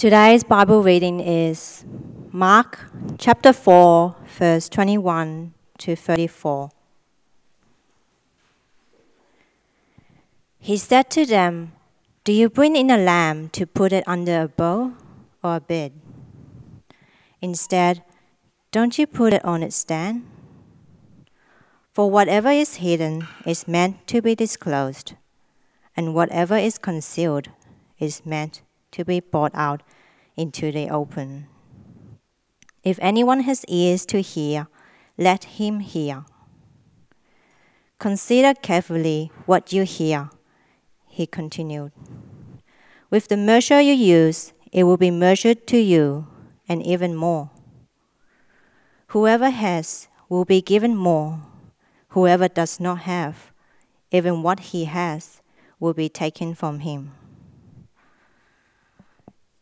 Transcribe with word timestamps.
Today's 0.00 0.44
Bible 0.44 0.82
reading 0.82 1.20
is 1.20 1.84
Mark 2.32 2.90
chapter 3.18 3.52
4, 3.52 4.16
verse 4.38 4.66
21 4.70 5.52
to 5.76 5.94
34. 5.94 6.70
He 10.58 10.78
said 10.78 11.10
to 11.10 11.26
them, 11.26 11.72
Do 12.24 12.32
you 12.32 12.48
bring 12.48 12.76
in 12.76 12.90
a 12.90 12.96
lamb 12.96 13.50
to 13.50 13.66
put 13.66 13.92
it 13.92 14.02
under 14.06 14.40
a 14.40 14.48
bow 14.48 14.94
or 15.44 15.56
a 15.56 15.60
bed? 15.60 15.92
Instead, 17.42 18.02
don't 18.72 18.98
you 18.98 19.06
put 19.06 19.34
it 19.34 19.44
on 19.44 19.62
its 19.62 19.76
stand? 19.76 20.24
For 21.92 22.10
whatever 22.10 22.48
is 22.48 22.76
hidden 22.76 23.28
is 23.44 23.68
meant 23.68 24.06
to 24.06 24.22
be 24.22 24.34
disclosed, 24.34 25.12
and 25.94 26.14
whatever 26.14 26.56
is 26.56 26.78
concealed 26.78 27.48
is 27.98 28.24
meant 28.24 28.62
to 28.92 29.04
be 29.04 29.20
brought 29.20 29.52
out 29.54 29.82
into 30.36 30.72
the 30.72 30.88
open. 30.88 31.46
If 32.82 32.98
anyone 33.02 33.40
has 33.40 33.64
ears 33.66 34.06
to 34.06 34.20
hear, 34.20 34.68
let 35.18 35.44
him 35.44 35.80
hear. 35.80 36.24
Consider 37.98 38.54
carefully 38.54 39.30
what 39.44 39.72
you 39.72 39.84
hear, 39.84 40.30
he 41.06 41.26
continued. 41.26 41.92
With 43.10 43.28
the 43.28 43.36
measure 43.36 43.80
you 43.80 43.92
use, 43.92 44.54
it 44.72 44.84
will 44.84 44.96
be 44.96 45.10
measured 45.10 45.66
to 45.66 45.76
you, 45.76 46.26
and 46.68 46.82
even 46.86 47.14
more. 47.14 47.50
Whoever 49.08 49.50
has 49.50 50.08
will 50.28 50.44
be 50.44 50.62
given 50.62 50.94
more. 50.96 51.40
Whoever 52.10 52.48
does 52.48 52.80
not 52.80 53.00
have, 53.00 53.52
even 54.10 54.42
what 54.42 54.60
he 54.60 54.84
has, 54.84 55.42
will 55.78 55.92
be 55.92 56.08
taken 56.08 56.54
from 56.54 56.80
him. 56.80 57.12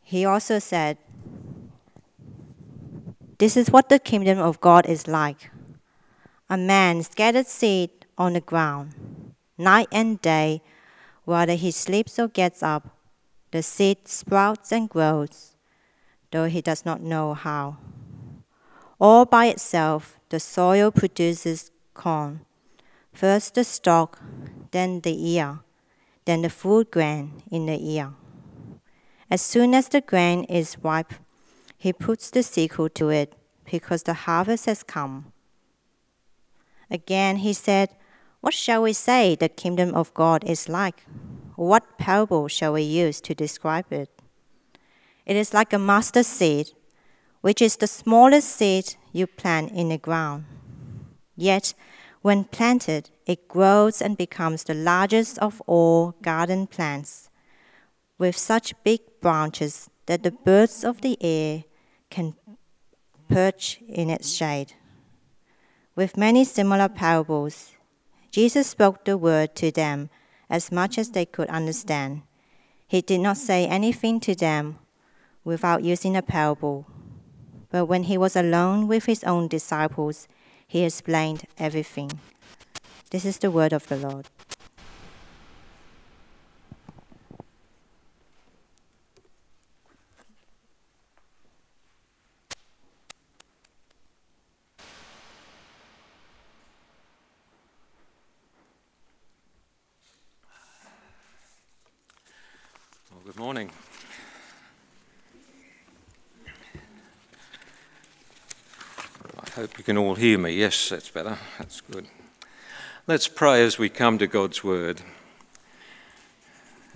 He 0.09 0.25
also 0.25 0.59
said, 0.59 0.97
This 3.37 3.59
is 3.59 3.71
what 3.71 3.91
the 3.91 3.99
kingdom 3.99 4.39
of 4.39 4.59
God 4.59 4.87
is 4.87 5.07
like. 5.07 5.51
A 6.49 6.57
man 6.57 7.03
scattered 7.03 7.47
seed 7.47 7.91
on 8.17 8.33
the 8.33 8.41
ground. 8.41 8.95
Night 9.59 9.89
and 9.93 10.19
day, 10.23 10.63
whether 11.27 11.57
he 11.57 11.71
sleeps 11.71 12.19
or 12.19 12.27
gets 12.27 12.63
up, 12.63 12.89
the 13.51 13.63
seed 13.63 14.09
sprouts 14.09 14.73
and 14.73 14.89
grows, 14.89 15.57
though 16.31 16.47
he 16.47 16.63
does 16.63 16.87
not 16.87 17.03
know 17.03 17.35
how. 17.35 17.77
All 18.99 19.27
by 19.27 19.49
itself, 19.49 20.19
the 20.31 20.41
soil 20.41 20.91
produces 20.91 21.71
corn. 21.93 22.47
First 23.13 23.57
the 23.57 23.65
stalk, 23.65 24.19
then 24.71 25.01
the 25.01 25.13
ear, 25.35 25.59
then 26.25 26.41
the 26.41 26.49
full 26.49 26.85
grain 26.85 27.43
in 27.51 27.67
the 27.67 27.77
ear. 27.77 28.15
As 29.31 29.43
soon 29.43 29.75
as 29.75 29.89
the 29.89 30.01
grain 30.01 30.45
is 30.45 30.79
ripe, 30.83 31.13
he 31.77 31.93
puts 31.93 32.31
the 32.31 32.43
sickle 32.43 32.89
to 32.91 33.11
it, 33.11 33.35
because 33.71 34.03
the 34.03 34.15
harvest 34.15 34.67
has 34.67 34.83
come. 34.83 35.33
Again 36.91 37.37
he 37.37 37.53
said, 37.53 37.91
What 38.41 38.55
shall 38.55 38.83
we 38.83 38.95
say 38.95 39.35
the 39.35 39.49
kingdom 39.49 39.95
of 39.95 40.15
God 40.15 40.45
is 40.45 40.69
like? 40.69 41.05
What 41.57 41.99
parable 41.99 42.49
shall 42.49 42.73
we 42.73 42.83
use 42.83 43.21
to 43.23 43.35
describe 43.35 43.93
it? 43.93 44.11
It 45.27 45.37
is 45.37 45.53
like 45.53 45.75
a 45.75 45.79
mustard 45.79 46.25
seed, 46.25 46.73
which 47.43 47.61
is 47.61 47.77
the 47.77 47.87
smallest 47.87 48.49
seed 48.49 48.95
you 49.13 49.27
plant 49.27 49.73
in 49.73 49.91
the 49.91 49.99
ground. 49.99 50.47
Yet, 51.37 51.75
when 52.23 52.45
planted, 52.45 53.11
it 53.27 53.47
grows 53.47 54.01
and 54.01 54.17
becomes 54.17 54.65
the 54.65 54.75
largest 54.75 55.39
of 55.39 55.61
all 55.67 56.15
garden 56.23 56.67
plants, 56.67 57.29
with 58.19 58.37
such 58.37 58.73
big 58.83 59.01
branches 59.21 59.91
that 60.07 60.23
the 60.23 60.31
birds 60.31 60.85
of 60.85 61.01
the 61.01 61.17
air 61.21 61.65
can 62.11 62.35
perch 63.29 63.81
in 63.89 64.11
its 64.11 64.33
shade. 64.33 64.75
With 65.95 66.17
many 66.17 66.45
similar 66.45 66.89
parables, 66.89 67.73
Jesus 68.31 68.69
spoke 68.69 69.05
the 69.05 69.19
word 69.19 69.55
to 69.57 69.71
them 69.71 70.11
as 70.49 70.73
much 70.73 70.99
as 70.99 71.11
they 71.11 71.27
could 71.27 71.49
understand. 71.49 72.23
He 72.87 73.01
did 73.01 73.21
not 73.21 73.37
say 73.37 73.67
anything 73.67 74.21
to 74.21 74.35
them 74.35 74.79
without 75.45 75.83
using 75.83 76.17
a 76.17 76.23
parable. 76.23 76.87
But 77.71 77.87
when 77.87 78.05
he 78.05 78.17
was 78.17 78.37
alone 78.37 78.89
with 78.89 79.05
his 79.05 79.25
own 79.25 79.49
disciples, 79.49 80.29
he 80.67 80.85
explained 80.85 81.45
everything. 81.59 82.21
This 83.11 83.25
is 83.25 83.39
the 83.39 83.51
word 83.51 83.73
of 83.73 83.87
the 83.89 83.97
Lord. 83.97 84.29
Good 103.39 103.45
morning. 103.45 103.71
I 109.39 109.51
hope 109.55 109.79
you 109.79 109.85
can 109.85 109.97
all 109.97 110.17
hear 110.17 110.37
me. 110.37 110.55
Yes, 110.55 110.89
that's 110.89 111.09
better. 111.09 111.39
That's 111.57 111.81
good. 111.81 112.09
Let's 113.07 113.29
pray 113.29 113.63
as 113.63 113.79
we 113.79 113.91
come 113.91 114.19
to 114.19 114.27
God's 114.27 114.65
Word. 114.65 115.03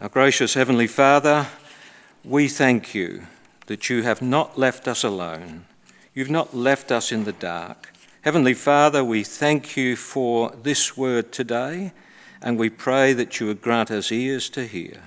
Our 0.00 0.08
gracious 0.08 0.54
Heavenly 0.54 0.88
Father, 0.88 1.46
we 2.24 2.48
thank 2.48 2.92
you 2.92 3.28
that 3.66 3.88
you 3.88 4.02
have 4.02 4.20
not 4.20 4.58
left 4.58 4.88
us 4.88 5.04
alone. 5.04 5.66
You've 6.12 6.28
not 6.28 6.56
left 6.56 6.90
us 6.90 7.12
in 7.12 7.22
the 7.22 7.32
dark. 7.32 7.92
Heavenly 8.22 8.54
Father, 8.54 9.04
we 9.04 9.22
thank 9.22 9.76
you 9.76 9.94
for 9.94 10.50
this 10.60 10.96
word 10.96 11.30
today, 11.30 11.92
and 12.40 12.58
we 12.58 12.68
pray 12.68 13.12
that 13.12 13.38
you 13.38 13.46
would 13.46 13.62
grant 13.62 13.92
us 13.92 14.10
ears 14.10 14.50
to 14.50 14.66
hear 14.66 15.02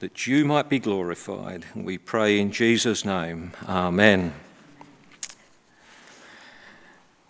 that 0.00 0.26
you 0.26 0.44
might 0.44 0.68
be 0.68 0.78
glorified. 0.78 1.64
We 1.74 1.98
pray 1.98 2.38
in 2.38 2.50
Jesus' 2.50 3.04
name. 3.04 3.52
Amen. 3.68 4.34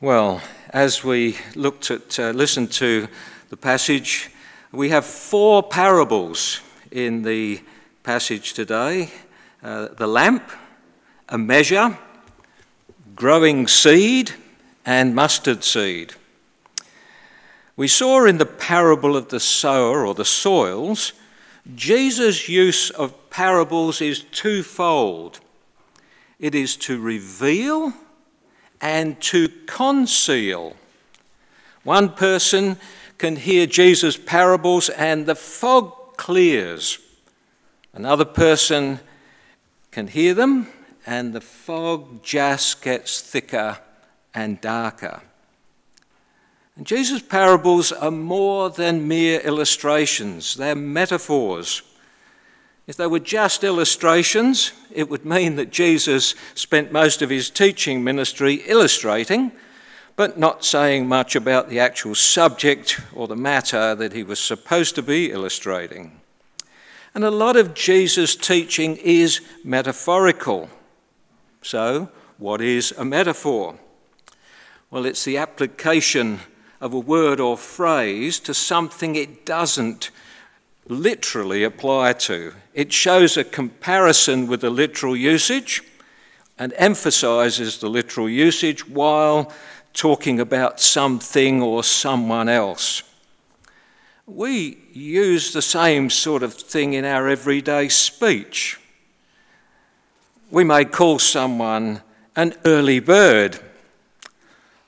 Well, 0.00 0.40
as 0.70 1.04
we 1.04 1.36
looked 1.54 1.90
at, 1.90 2.18
uh, 2.18 2.30
listened 2.30 2.72
to 2.72 3.08
the 3.50 3.56
passage, 3.56 4.30
we 4.72 4.88
have 4.90 5.04
four 5.04 5.62
parables 5.62 6.60
in 6.90 7.22
the 7.22 7.62
passage 8.02 8.54
today 8.54 9.10
uh, 9.62 9.88
the 9.96 10.06
lamp, 10.06 10.50
a 11.30 11.38
measure, 11.38 11.98
growing 13.16 13.66
seed, 13.66 14.32
and 14.84 15.14
mustard 15.14 15.64
seed. 15.64 16.12
We 17.76 17.88
saw 17.88 18.26
in 18.26 18.36
the 18.36 18.46
parable 18.46 19.16
of 19.16 19.30
the 19.30 19.40
sower 19.40 20.06
or 20.06 20.14
the 20.14 20.24
soils 20.24 21.14
Jesus' 21.74 22.48
use 22.48 22.90
of 22.90 23.30
parables 23.30 24.00
is 24.00 24.24
twofold 24.24 25.40
it 26.38 26.54
is 26.54 26.76
to 26.76 27.00
reveal 27.00 27.92
and 28.80 29.20
to 29.22 29.48
conceal. 29.66 30.76
One 31.84 32.10
person 32.10 32.76
can 33.18 33.36
hear 33.36 33.66
Jesus' 33.66 34.16
parables 34.16 34.88
and 34.90 35.26
the 35.26 35.36
fog 35.36 36.16
clears. 36.16 36.98
Another 37.92 38.24
person 38.24 39.00
can 39.90 40.08
hear 40.08 40.34
them 40.34 40.66
and 41.06 41.32
the 41.32 41.40
fog 41.40 42.22
just 42.22 42.82
gets 42.82 43.20
thicker 43.20 43.78
and 44.34 44.60
darker. 44.60 45.22
And 46.76 46.86
Jesus' 46.86 47.22
parables 47.22 47.92
are 47.92 48.10
more 48.10 48.68
than 48.68 49.06
mere 49.06 49.40
illustrations, 49.40 50.56
they're 50.56 50.74
metaphors. 50.74 51.82
If 52.86 52.96
they 52.96 53.06
were 53.06 53.20
just 53.20 53.64
illustrations, 53.64 54.72
it 54.92 55.08
would 55.08 55.24
mean 55.24 55.56
that 55.56 55.70
Jesus 55.70 56.34
spent 56.54 56.92
most 56.92 57.22
of 57.22 57.30
his 57.30 57.48
teaching 57.48 58.04
ministry 58.04 58.56
illustrating, 58.66 59.52
but 60.16 60.38
not 60.38 60.64
saying 60.64 61.08
much 61.08 61.34
about 61.34 61.70
the 61.70 61.80
actual 61.80 62.14
subject 62.14 63.00
or 63.14 63.26
the 63.26 63.36
matter 63.36 63.94
that 63.94 64.12
he 64.12 64.22
was 64.22 64.38
supposed 64.38 64.94
to 64.96 65.02
be 65.02 65.30
illustrating. 65.30 66.20
And 67.14 67.24
a 67.24 67.30
lot 67.30 67.56
of 67.56 67.74
Jesus' 67.74 68.36
teaching 68.36 68.96
is 68.96 69.40
metaphorical. 69.64 70.68
So, 71.62 72.10
what 72.36 72.60
is 72.60 72.92
a 72.98 73.04
metaphor? 73.04 73.78
Well, 74.90 75.06
it's 75.06 75.24
the 75.24 75.38
application 75.38 76.40
of 76.84 76.92
a 76.92 76.98
word 76.98 77.40
or 77.40 77.56
phrase 77.56 78.38
to 78.38 78.52
something 78.52 79.16
it 79.16 79.46
doesn't 79.46 80.10
literally 80.86 81.64
apply 81.64 82.12
to. 82.12 82.52
It 82.74 82.92
shows 82.92 83.38
a 83.38 83.42
comparison 83.42 84.46
with 84.46 84.60
the 84.60 84.68
literal 84.68 85.16
usage 85.16 85.82
and 86.58 86.74
emphasizes 86.76 87.78
the 87.78 87.88
literal 87.88 88.28
usage 88.28 88.86
while 88.86 89.50
talking 89.94 90.38
about 90.38 90.78
something 90.78 91.62
or 91.62 91.82
someone 91.82 92.50
else. 92.50 93.02
We 94.26 94.76
use 94.92 95.54
the 95.54 95.62
same 95.62 96.10
sort 96.10 96.42
of 96.42 96.52
thing 96.52 96.92
in 96.92 97.06
our 97.06 97.30
everyday 97.30 97.88
speech. 97.88 98.78
we 100.50 100.64
may 100.64 100.84
call 100.84 101.18
someone 101.18 102.02
an 102.36 102.54
early 102.66 103.00
bird, 103.00 103.58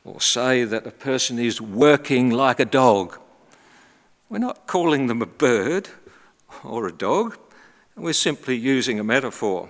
or 0.06 0.20
say 0.20 0.62
that 0.62 0.86
a 0.86 0.92
person 0.92 1.36
is 1.36 1.60
working 1.60 2.30
like 2.30 2.60
a 2.60 2.64
dog. 2.64 3.18
We're 4.28 4.38
not 4.38 4.68
calling 4.68 5.08
them 5.08 5.20
a 5.20 5.26
bird 5.26 5.88
or 6.62 6.86
a 6.86 6.92
dog, 6.92 7.36
we're 7.96 8.12
simply 8.12 8.56
using 8.56 9.00
a 9.00 9.04
metaphor. 9.04 9.68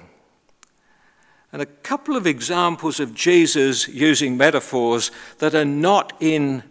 And 1.53 1.63
a 1.63 1.67
couple 1.67 2.17
of 2.17 2.27
examples 2.27 3.01
of 3.01 3.15
Jesus 3.15 3.89
using 3.89 4.37
metaphors 4.37 5.11
that 5.39 5.55
are 5.55 5.65
not 5.65 6.13
in 6.21 6.63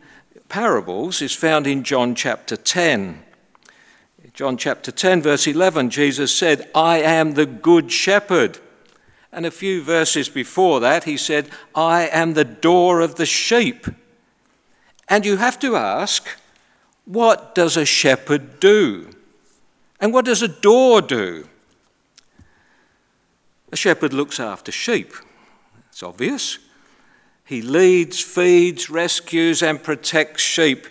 parables 0.48 1.22
is 1.22 1.34
found 1.34 1.66
in 1.66 1.84
John 1.84 2.14
chapter 2.14 2.56
10. 2.56 3.24
John 4.34 4.58
chapter 4.58 4.92
10, 4.92 5.22
verse 5.22 5.48
11, 5.48 5.90
Jesus 5.90 6.36
said, 6.36 6.70
I 6.76 7.00
am 7.00 7.34
the 7.34 7.46
good 7.46 7.92
shepherd. 7.92 8.60
And 9.36 9.46
a 9.46 9.52
few 9.52 9.84
verses 9.84 10.30
before 10.30 10.80
that, 10.80 11.04
he 11.04 11.18
said, 11.18 11.50
I 11.76 12.08
am 12.08 12.34
the 12.34 12.46
door 12.46 13.02
of 13.02 13.16
the 13.16 13.26
sheep. 13.26 13.86
And 15.10 15.26
you 15.26 15.36
have 15.36 15.60
to 15.60 15.76
ask, 15.76 16.26
what 17.04 17.54
does 17.54 17.76
a 17.76 17.84
shepherd 17.84 18.62
do? 18.62 19.10
And 20.00 20.14
what 20.14 20.24
does 20.24 20.42
a 20.42 20.48
door 20.48 21.02
do? 21.02 21.50
A 23.74 23.76
shepherd 23.76 24.14
looks 24.14 24.40
after 24.40 24.72
sheep. 24.72 25.12
It's 25.90 26.02
obvious. 26.02 26.58
He 27.44 27.62
leads, 27.62 28.22
feeds, 28.22 28.90
rescues, 28.90 29.62
and 29.62 29.84
protects 29.84 30.44
sheep. 30.44 30.88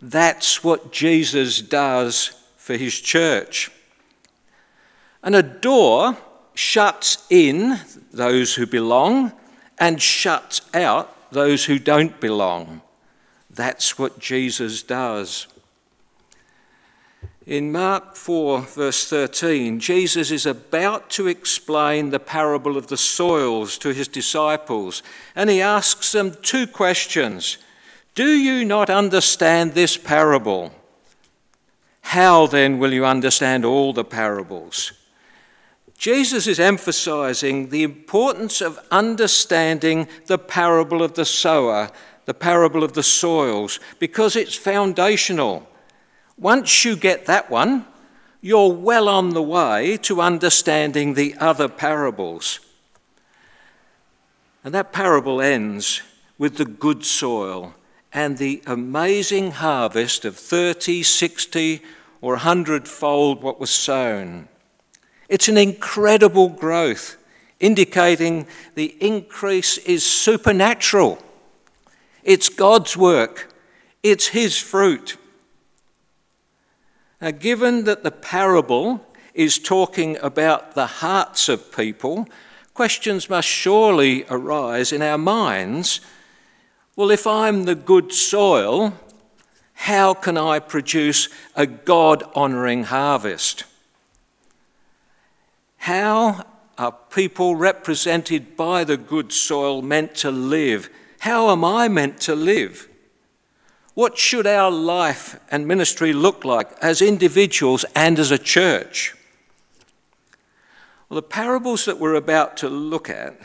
That's 0.00 0.62
what 0.62 0.92
Jesus 0.92 1.60
does 1.60 2.30
for 2.56 2.76
his 2.76 3.00
church. 3.00 3.72
And 5.20 5.34
a 5.34 5.42
door 5.42 6.16
shuts 6.58 7.24
in 7.30 7.78
those 8.12 8.56
who 8.56 8.66
belong 8.66 9.30
and 9.78 10.02
shuts 10.02 10.60
out 10.74 11.30
those 11.30 11.66
who 11.66 11.78
don't 11.78 12.20
belong. 12.20 12.82
That's 13.48 13.96
what 13.96 14.18
Jesus 14.18 14.82
does. 14.82 15.46
In 17.46 17.70
Mark 17.70 18.16
4, 18.16 18.62
verse 18.62 19.08
13, 19.08 19.78
Jesus 19.78 20.32
is 20.32 20.46
about 20.46 21.10
to 21.10 21.28
explain 21.28 22.10
the 22.10 22.18
parable 22.18 22.76
of 22.76 22.88
the 22.88 22.96
soils 22.96 23.78
to 23.78 23.90
his 23.90 24.08
disciples, 24.08 25.04
and 25.36 25.48
he 25.48 25.62
asks 25.62 26.10
them 26.10 26.36
two 26.42 26.66
questions 26.66 27.58
Do 28.16 28.26
you 28.26 28.64
not 28.64 28.90
understand 28.90 29.74
this 29.74 29.96
parable? 29.96 30.72
How 32.00 32.48
then 32.48 32.80
will 32.80 32.92
you 32.92 33.06
understand 33.06 33.64
all 33.64 33.92
the 33.92 34.04
parables? 34.04 34.97
Jesus 35.98 36.46
is 36.46 36.60
emphasizing 36.60 37.70
the 37.70 37.82
importance 37.82 38.60
of 38.60 38.78
understanding 38.92 40.06
the 40.26 40.38
parable 40.38 41.02
of 41.02 41.14
the 41.14 41.24
sower, 41.24 41.90
the 42.24 42.34
parable 42.34 42.84
of 42.84 42.92
the 42.92 43.02
soils, 43.02 43.80
because 43.98 44.36
it's 44.36 44.54
foundational. 44.54 45.68
Once 46.38 46.84
you 46.84 46.94
get 46.94 47.26
that 47.26 47.50
one, 47.50 47.84
you're 48.40 48.72
well 48.72 49.08
on 49.08 49.30
the 49.30 49.42
way 49.42 49.96
to 49.96 50.20
understanding 50.20 51.14
the 51.14 51.34
other 51.40 51.68
parables. 51.68 52.60
And 54.62 54.72
that 54.74 54.92
parable 54.92 55.40
ends 55.40 56.02
with 56.38 56.58
the 56.58 56.64
good 56.64 57.04
soil 57.04 57.74
and 58.12 58.38
the 58.38 58.62
amazing 58.68 59.50
harvest 59.50 60.24
of 60.24 60.36
30, 60.36 61.02
60, 61.02 61.82
or 62.20 62.34
100 62.34 62.86
fold 62.86 63.42
what 63.42 63.58
was 63.58 63.70
sown. 63.70 64.48
It's 65.28 65.48
an 65.48 65.58
incredible 65.58 66.48
growth, 66.48 67.16
indicating 67.60 68.46
the 68.74 68.96
increase 69.00 69.78
is 69.78 70.04
supernatural. 70.04 71.22
It's 72.24 72.48
God's 72.48 72.96
work, 72.96 73.52
it's 74.02 74.28
His 74.28 74.58
fruit. 74.58 75.16
Now, 77.20 77.32
given 77.32 77.84
that 77.84 78.04
the 78.04 78.10
parable 78.10 79.04
is 79.34 79.58
talking 79.58 80.16
about 80.22 80.74
the 80.74 80.86
hearts 80.86 81.48
of 81.48 81.76
people, 81.76 82.28
questions 82.74 83.28
must 83.28 83.48
surely 83.48 84.24
arise 84.30 84.92
in 84.92 85.02
our 85.02 85.18
minds. 85.18 86.00
Well, 86.96 87.10
if 87.10 87.26
I'm 87.26 87.64
the 87.64 87.74
good 87.74 88.12
soil, 88.12 88.94
how 89.74 90.14
can 90.14 90.38
I 90.38 90.58
produce 90.58 91.28
a 91.54 91.66
God 91.66 92.22
honouring 92.34 92.84
harvest? 92.84 93.64
How 95.88 96.44
are 96.76 96.92
people 96.92 97.56
represented 97.56 98.58
by 98.58 98.84
the 98.84 98.98
good 98.98 99.32
soil 99.32 99.80
meant 99.80 100.14
to 100.16 100.30
live? 100.30 100.90
How 101.20 101.48
am 101.48 101.64
I 101.64 101.88
meant 101.88 102.20
to 102.20 102.34
live? 102.34 102.90
What 103.94 104.18
should 104.18 104.46
our 104.46 104.70
life 104.70 105.40
and 105.50 105.66
ministry 105.66 106.12
look 106.12 106.44
like 106.44 106.70
as 106.82 107.00
individuals 107.00 107.86
and 107.94 108.18
as 108.18 108.30
a 108.30 108.36
church? 108.36 109.16
Well, 111.08 111.14
the 111.14 111.22
parables 111.22 111.86
that 111.86 111.98
we're 111.98 112.16
about 112.16 112.58
to 112.58 112.68
look 112.68 113.08
at 113.08 113.40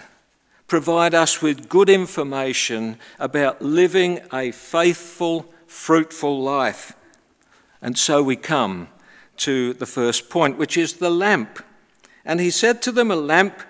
provide 0.68 1.16
us 1.16 1.42
with 1.42 1.70
good 1.70 1.88
information 1.90 2.98
about 3.20 3.62
living 3.62 4.20
a 4.34 4.52
faithful, 4.52 5.50
fruitful 5.66 6.42
life. 6.42 6.92
And 7.82 7.98
so 7.98 8.22
we 8.22 8.36
come 8.36 8.90
to 9.38 9.72
the 9.76 9.86
first 9.86 10.30
point, 10.30 10.58
which 10.58 10.76
is 10.76 10.96
the 10.96 11.10
lamp. 11.10 11.64
And 12.26 12.40
he 12.40 12.52
said 12.52 12.82
to 12.84 12.92
them, 12.92 13.12
A 13.12 13.16
lamp 13.16 13.62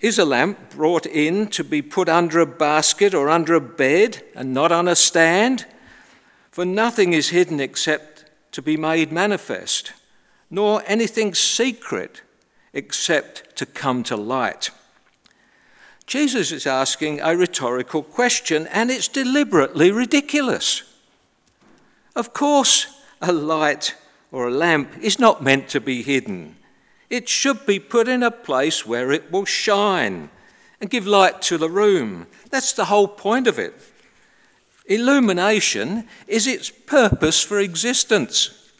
is 0.00 0.18
a 0.18 0.24
lamp 0.24 0.70
brought 0.70 1.06
in 1.06 1.46
to 1.48 1.62
be 1.62 1.80
put 1.80 2.08
under 2.08 2.40
a 2.40 2.46
basket 2.46 3.14
or 3.14 3.28
under 3.28 3.54
a 3.54 3.60
bed 3.60 4.22
and 4.34 4.52
not 4.52 4.72
on 4.72 4.88
a 4.88 4.96
stand? 4.96 5.66
For 6.50 6.64
nothing 6.64 7.12
is 7.12 7.30
hidden 7.30 7.60
except 7.60 8.24
to 8.52 8.60
be 8.60 8.76
made 8.76 9.12
manifest, 9.12 9.92
nor 10.50 10.82
anything 10.86 11.34
secret 11.34 12.22
except 12.72 13.56
to 13.56 13.66
come 13.66 14.02
to 14.04 14.16
light. 14.16 14.70
Jesus 16.06 16.52
is 16.52 16.66
asking 16.66 17.20
a 17.20 17.36
rhetorical 17.36 18.02
question, 18.02 18.66
and 18.66 18.90
it's 18.90 19.08
deliberately 19.08 19.90
ridiculous. 19.90 20.82
Of 22.14 22.34
course, 22.34 22.86
a 23.22 23.32
light 23.32 23.94
or 24.30 24.48
a 24.48 24.50
lamp 24.50 24.92
is 25.00 25.18
not 25.18 25.42
meant 25.42 25.68
to 25.68 25.80
be 25.80 26.02
hidden. 26.02 26.56
It 27.12 27.28
should 27.28 27.66
be 27.66 27.78
put 27.78 28.08
in 28.08 28.22
a 28.22 28.30
place 28.30 28.86
where 28.86 29.12
it 29.12 29.30
will 29.30 29.44
shine 29.44 30.30
and 30.80 30.88
give 30.88 31.06
light 31.06 31.42
to 31.42 31.58
the 31.58 31.68
room. 31.68 32.26
That's 32.48 32.72
the 32.72 32.86
whole 32.86 33.06
point 33.06 33.46
of 33.46 33.58
it. 33.58 33.74
Illumination 34.86 36.08
is 36.26 36.46
its 36.46 36.70
purpose 36.70 37.42
for 37.42 37.60
existence. 37.60 38.72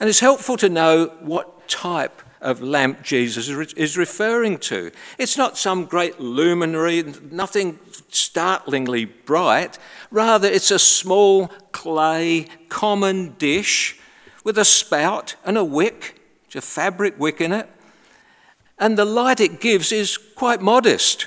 And 0.00 0.08
it's 0.08 0.20
helpful 0.20 0.56
to 0.56 0.70
know 0.70 1.12
what 1.20 1.68
type 1.68 2.22
of 2.40 2.62
lamp 2.62 3.02
Jesus 3.02 3.50
is 3.74 3.98
referring 3.98 4.56
to. 4.60 4.90
It's 5.18 5.36
not 5.36 5.58
some 5.58 5.84
great 5.84 6.18
luminary, 6.18 7.02
nothing 7.30 7.78
startlingly 8.08 9.04
bright. 9.04 9.78
Rather, 10.10 10.48
it's 10.48 10.70
a 10.70 10.78
small 10.78 11.48
clay 11.72 12.46
common 12.70 13.34
dish 13.36 14.00
with 14.44 14.56
a 14.56 14.64
spout 14.64 15.36
and 15.44 15.58
a 15.58 15.64
wick, 15.64 16.19
a 16.56 16.60
fabric 16.60 17.18
wick 17.18 17.40
in 17.40 17.52
it. 17.52 17.68
And 18.78 18.96
the 18.96 19.04
light 19.04 19.40
it 19.40 19.60
gives 19.60 19.92
is 19.92 20.16
quite 20.16 20.60
modest. 20.60 21.26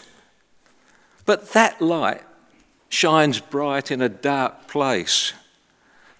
But 1.26 1.54
that 1.54 1.82
light 1.82 2.24
shines 2.90 3.40
bright 3.40 3.92
in 3.92 4.02
a 4.02 4.10
dark 4.10 4.68
place. 4.68 5.34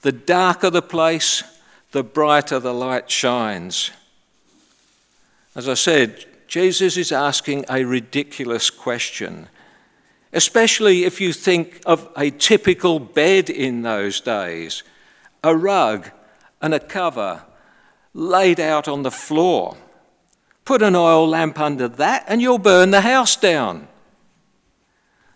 The 0.02 0.12
darker 0.12 0.70
the 0.70 0.82
place, 0.82 1.44
the 1.92 2.04
brighter 2.04 2.60
the 2.60 2.74
light 2.74 3.10
shines. 3.10 3.92
As 5.56 5.70
I 5.70 5.76
said, 5.76 6.26
Jesus 6.48 6.98
is 6.98 7.12
asking 7.12 7.66
a 7.70 7.84
ridiculous 7.84 8.70
question, 8.70 9.48
especially 10.34 11.04
if 11.04 11.22
you 11.22 11.34
think 11.34 11.82
of 11.86 12.10
a 12.18 12.30
typical 12.32 13.00
bed 13.00 13.50
in 13.50 13.82
those 13.82 14.22
days 14.22 14.84
a 15.44 15.56
rug 15.56 16.10
and 16.62 16.74
a 16.74 16.80
cover 16.80 17.44
laid 18.14 18.60
out 18.60 18.88
on 18.88 19.04
the 19.04 19.12
floor. 19.12 19.78
Put 20.66 20.82
an 20.82 20.96
oil 20.96 21.28
lamp 21.28 21.60
under 21.60 21.88
that, 21.88 22.24
and 22.28 22.42
you'll 22.42 22.58
burn 22.58 22.92
the 22.92 23.02
house 23.02 23.36
down. 23.36 23.88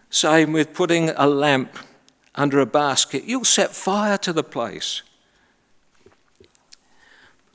Same 0.10 0.54
with 0.54 0.74
putting 0.74 1.10
a 1.10 1.28
lamp 1.28 1.78
under 2.36 2.60
a 2.60 2.66
basket. 2.66 3.26
You'll 3.26 3.44
set 3.44 3.76
fire 3.76 4.18
to 4.20 4.32
the 4.32 4.44
place. 4.44 5.02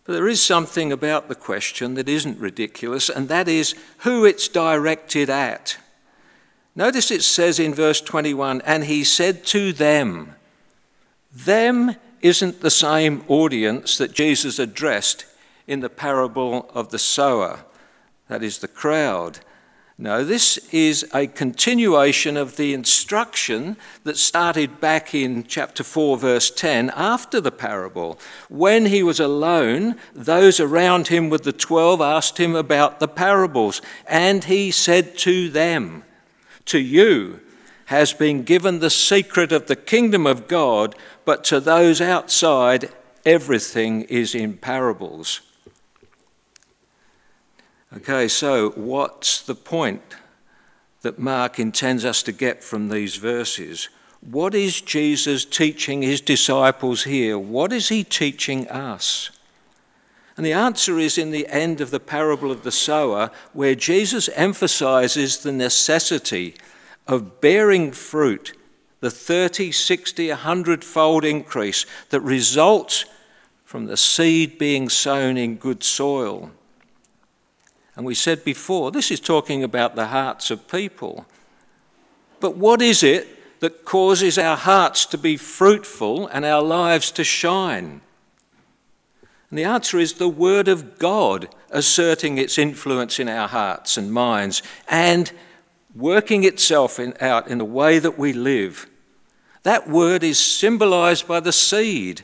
But 0.05 0.14
there 0.14 0.29
is 0.29 0.43
something 0.43 0.93
about 0.93 1.29
the 1.29 1.35
question 1.35 1.95
that 1.95 2.09
isn't 2.09 2.38
ridiculous, 2.38 3.09
and 3.09 3.29
that 3.29 3.49
is 3.49 3.75
who 3.99 4.25
it's 4.25 4.49
directed 4.49 5.31
at. 5.31 5.79
Notice 6.75 7.11
it 7.11 7.23
says 7.23 7.59
in 7.59 7.75
verse 7.75 8.00
21 8.00 8.62
and 8.62 8.85
he 8.85 9.05
said 9.05 9.45
to 9.47 9.73
them, 9.73 10.35
Them 11.33 11.97
isn't 12.23 12.61
the 12.61 12.71
same 12.71 13.25
audience 13.29 13.99
that 13.99 14.12
Jesus 14.12 14.59
addressed 14.59 15.26
in 15.67 15.81
the 15.81 15.91
parable 15.91 16.71
of 16.75 16.91
the 16.91 16.99
sower. 16.99 17.64
that 18.29 18.43
is, 18.43 18.59
the 18.59 18.69
crowd. 18.69 19.41
No, 19.99 20.25
this 20.25 20.59
is 20.73 21.07
a 21.14 21.26
continuation 21.26 22.37
of 22.37 22.57
the 22.57 22.73
instruction 22.73 23.76
that 24.05 24.17
started 24.17 24.81
back 24.81 25.14
in 25.14 25.45
chapter 25.45 25.85
4, 25.85 26.17
verse 26.17 26.50
10, 26.50 26.91
after 26.97 27.41
the 27.41 27.52
parable. 27.52 28.19
When 28.49 28.87
he 28.87 29.02
was 29.02 29.21
alone, 29.21 29.97
those 30.14 30.59
around 30.59 31.09
him 31.09 31.29
with 31.29 31.43
the 31.43 31.52
twelve 31.52 32.00
asked 32.00 32.41
him 32.41 32.57
about 32.57 33.00
the 33.00 33.07
parables, 33.07 33.83
and 34.07 34.45
he 34.45 34.71
said 34.71 35.19
to 35.19 35.50
them, 35.50 36.05
To 36.64 36.81
you 36.81 37.41
has 37.93 38.13
been 38.13 38.43
given 38.43 38.81
the 38.81 38.91
secret 38.91 39.53
of 39.53 39.67
the 39.67 39.77
kingdom 39.77 40.27
of 40.27 40.49
God, 40.49 40.97
but 41.25 41.45
to 41.45 41.61
those 41.61 42.01
outside, 42.01 42.91
everything 43.25 44.03
is 44.03 44.35
in 44.35 44.57
parables 44.57 45.41
Okay, 47.95 48.27
so 48.27 48.71
what's 48.71 49.43
the 49.43 49.55
point 49.55 50.01
that 51.03 51.19
Mark 51.19 51.59
intends 51.59 52.07
us 52.07 52.23
to 52.23 52.33
get 52.33 52.65
from 52.65 52.89
these 52.89 53.17
verses? 53.17 53.91
What 54.23 54.55
is 54.55 54.81
Jesus 54.81 55.45
teaching 55.45 56.01
his 56.01 56.23
disciples 56.23 57.05
here? 57.05 57.39
What 57.39 57.71
is 57.71 57.91
he 57.91 58.03
teaching 58.03 58.67
us? 58.69 59.31
And 60.39 60.47
the 60.47 60.55
answer 60.55 60.99
is 60.99 61.19
in 61.19 61.33
the 61.33 61.47
end 61.49 61.83
of 61.83 61.91
the 61.91 62.01
parable 62.01 62.51
of 62.51 62.63
the 62.63 62.73
sower, 62.73 63.31
where 63.53 63.75
Jesus 63.75 64.31
emphasizes 64.31 65.39
the 65.39 65.53
necessity 65.53 66.55
of 67.07 67.41
bearing 67.41 67.93
fruit, 67.93 68.57
the 69.01 69.11
30, 69.11 69.73
60, 69.73 70.29
100 70.29 70.85
fold 70.85 71.25
increase 71.25 71.87
that 72.11 72.21
results 72.21 73.05
from 73.65 73.87
the 73.87 73.97
seed 73.97 74.59
being 74.59 74.89
sown 74.89 75.37
in 75.37 75.57
good 75.57 75.83
soil. 75.83 76.51
And 77.97 78.07
we 78.07 78.15
said 78.15 78.45
before, 78.45 78.91
this 78.91 79.11
is 79.11 79.21
talking 79.21 79.63
about 79.63 79.97
the 79.97 80.07
hearts 80.07 80.51
of 80.51 80.69
people. 80.69 81.27
But 82.41 82.57
what 82.57 82.81
is 82.81 83.03
it 83.03 83.61
that 83.61 83.85
causes 83.85 84.39
our 84.39 84.57
hearts 84.57 85.07
to 85.07 85.19
be 85.19 85.37
fruitful 85.37 86.27
and 86.29 86.45
our 86.45 86.63
lives 86.63 87.11
to 87.13 87.25
shine? 87.25 88.01
And 89.51 89.59
the 89.59 89.65
answer 89.65 89.99
is 89.99 90.15
the 90.15 90.29
Word 90.29 90.69
of 90.69 90.99
God 90.99 91.49
asserting 91.71 92.39
its 92.39 92.59
influence 92.59 93.19
in 93.19 93.29
our 93.29 93.49
hearts 93.49 93.99
and 93.99 94.13
minds 94.13 94.63
and 94.89 95.31
working 95.95 96.45
itself 96.45 96.99
in, 96.99 97.15
out 97.21 97.49
in 97.49 97.59
the 97.59 97.65
way 97.65 97.99
that 97.99 98.19
we 98.19 98.33
live. 98.33 98.87
That 99.63 99.89
Word 99.89 100.25
is 100.25 100.39
symbolized 100.39 101.29
by 101.29 101.41
the 101.41 101.53
seed. 101.53 102.23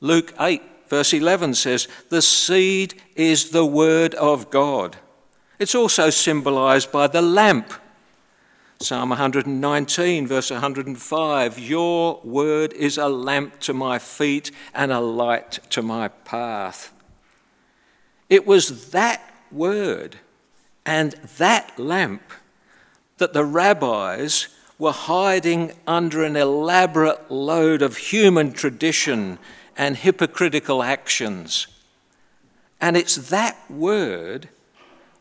Luke 0.00 0.34
8, 0.38 0.62
verse 0.88 1.12
11 1.12 1.54
says, 1.54 1.88
The 2.10 2.22
seed 2.22 3.02
is 3.14 3.50
the 3.50 3.66
Word 3.66 4.14
of 4.14 4.50
God. 4.50 4.96
It's 5.58 5.74
also 5.74 6.10
symbolized 6.10 6.92
by 6.92 7.06
the 7.06 7.22
lamp. 7.22 7.72
Psalm 8.78 9.08
119, 9.08 10.26
verse 10.26 10.50
105 10.50 11.58
Your 11.58 12.20
word 12.22 12.74
is 12.74 12.98
a 12.98 13.08
lamp 13.08 13.58
to 13.60 13.72
my 13.72 13.98
feet 13.98 14.50
and 14.74 14.92
a 14.92 15.00
light 15.00 15.58
to 15.70 15.80
my 15.80 16.08
path. 16.08 16.92
It 18.28 18.46
was 18.46 18.90
that 18.90 19.22
word 19.50 20.16
and 20.84 21.12
that 21.38 21.78
lamp 21.78 22.22
that 23.18 23.32
the 23.32 23.44
rabbis 23.44 24.48
were 24.78 24.92
hiding 24.92 25.72
under 25.86 26.22
an 26.22 26.36
elaborate 26.36 27.30
load 27.30 27.82
of 27.82 27.96
human 27.96 28.52
tradition 28.52 29.38
and 29.76 29.96
hypocritical 29.96 30.82
actions. 30.82 31.66
And 32.80 32.96
it's 32.96 33.16
that 33.30 33.58
word 33.70 34.48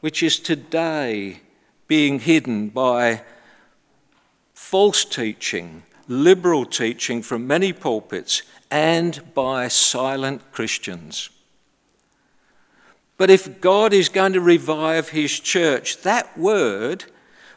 which 0.02 0.22
is 0.22 0.40
today 0.40 1.40
being 1.88 2.20
hidden 2.20 2.70
by 2.70 3.22
false 4.54 5.06
teaching, 5.06 5.84
liberal 6.08 6.66
teaching 6.66 7.22
from 7.22 7.48
many 7.48 7.72
pulpits, 7.72 8.42
and 8.70 9.22
by 9.34 9.68
silent 9.68 10.52
Christians. 10.52 11.30
But 13.18 13.30
if 13.30 13.62
God 13.62 13.94
is 13.94 14.10
going 14.10 14.34
to 14.34 14.42
revive 14.42 15.10
his 15.10 15.40
church, 15.40 16.02
that 16.02 16.38
word 16.38 17.06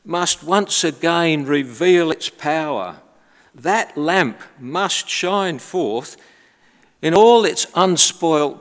must 0.08 0.42
once 0.42 0.84
again 0.84 1.44
reveal 1.44 2.10
its 2.10 2.30
power. 2.30 2.96
That 3.54 3.94
lamp 3.94 4.40
must 4.58 5.06
shine 5.06 5.58
forth 5.58 6.16
in 7.02 7.12
all 7.12 7.44
its 7.44 7.66
unspoilt 7.74 8.58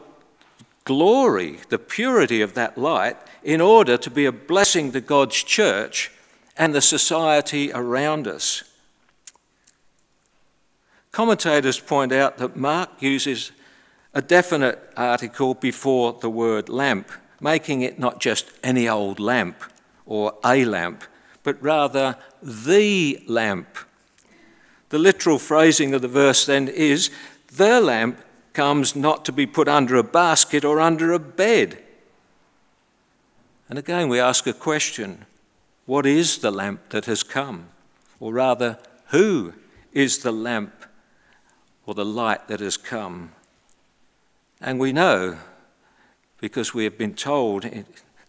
glory, 0.84 1.60
the 1.70 1.80
purity 1.80 2.42
of 2.42 2.54
that 2.56 2.78
light, 2.78 3.16
in 3.44 3.62
order 3.62 3.96
to 3.96 4.12
be 4.12 4.26
a 4.26 4.32
blessing 4.32 4.92
to 4.92 5.00
God's 5.00 5.42
church 5.42 6.12
and 6.58 6.76
the 6.76 6.82
society 6.82 7.72
around 7.72 8.28
us. 8.28 8.64
Commentators 11.14 11.80
point 11.80 12.12
out 12.12 12.38
that 12.40 12.58
Mark 12.58 12.90
uses 13.02 13.54
a 14.14 14.22
definite 14.22 14.80
article 14.98 15.54
before 15.54 16.12
the 16.12 16.30
word 16.30 16.68
lamp, 16.68 17.10
making 17.40 17.84
it 17.84 17.98
not 17.98 18.20
just 18.20 18.52
any 18.64 18.90
old 18.90 19.18
lamp 19.18 19.64
or 20.06 20.34
a 20.44 20.66
lamp, 20.66 21.06
but 21.44 21.62
rather 21.62 22.16
the 22.42 23.22
lamp. 23.28 23.68
The 24.90 24.98
literal 24.98 25.40
phrasing 25.40 25.94
of 25.94 26.02
the 26.02 26.08
verse 26.08 26.46
then 26.46 26.68
is 26.68 27.10
the 27.54 27.82
lamp 27.82 28.20
comes 28.54 28.96
not 28.96 29.26
to 29.26 29.32
be 29.32 29.46
put 29.46 29.68
under 29.68 29.96
a 29.96 30.04
basket 30.04 30.66
or 30.66 30.80
under 30.80 31.12
a 31.12 31.20
bed 31.20 31.84
and 33.70 33.78
again, 33.78 34.08
we 34.08 34.20
ask 34.20 34.48
a 34.48 34.54
question 34.54 35.26
What 35.86 36.06
is 36.06 36.40
the 36.40 36.52
lamp 36.52 36.90
that 36.90 37.06
has 37.06 37.24
come? 37.24 37.70
Or 38.20 38.34
rather, 38.34 38.80
who 39.08 39.54
is 39.94 40.20
the 40.20 40.32
lamp 40.32 40.86
or 41.86 41.94
the 41.94 42.06
light 42.06 42.48
that 42.48 42.60
has 42.60 42.78
come? 42.78 43.32
And 44.60 44.80
we 44.80 44.92
know, 44.92 45.38
because 46.40 46.74
we 46.74 46.84
have 46.86 46.98
been 46.98 47.14
told, 47.14 47.66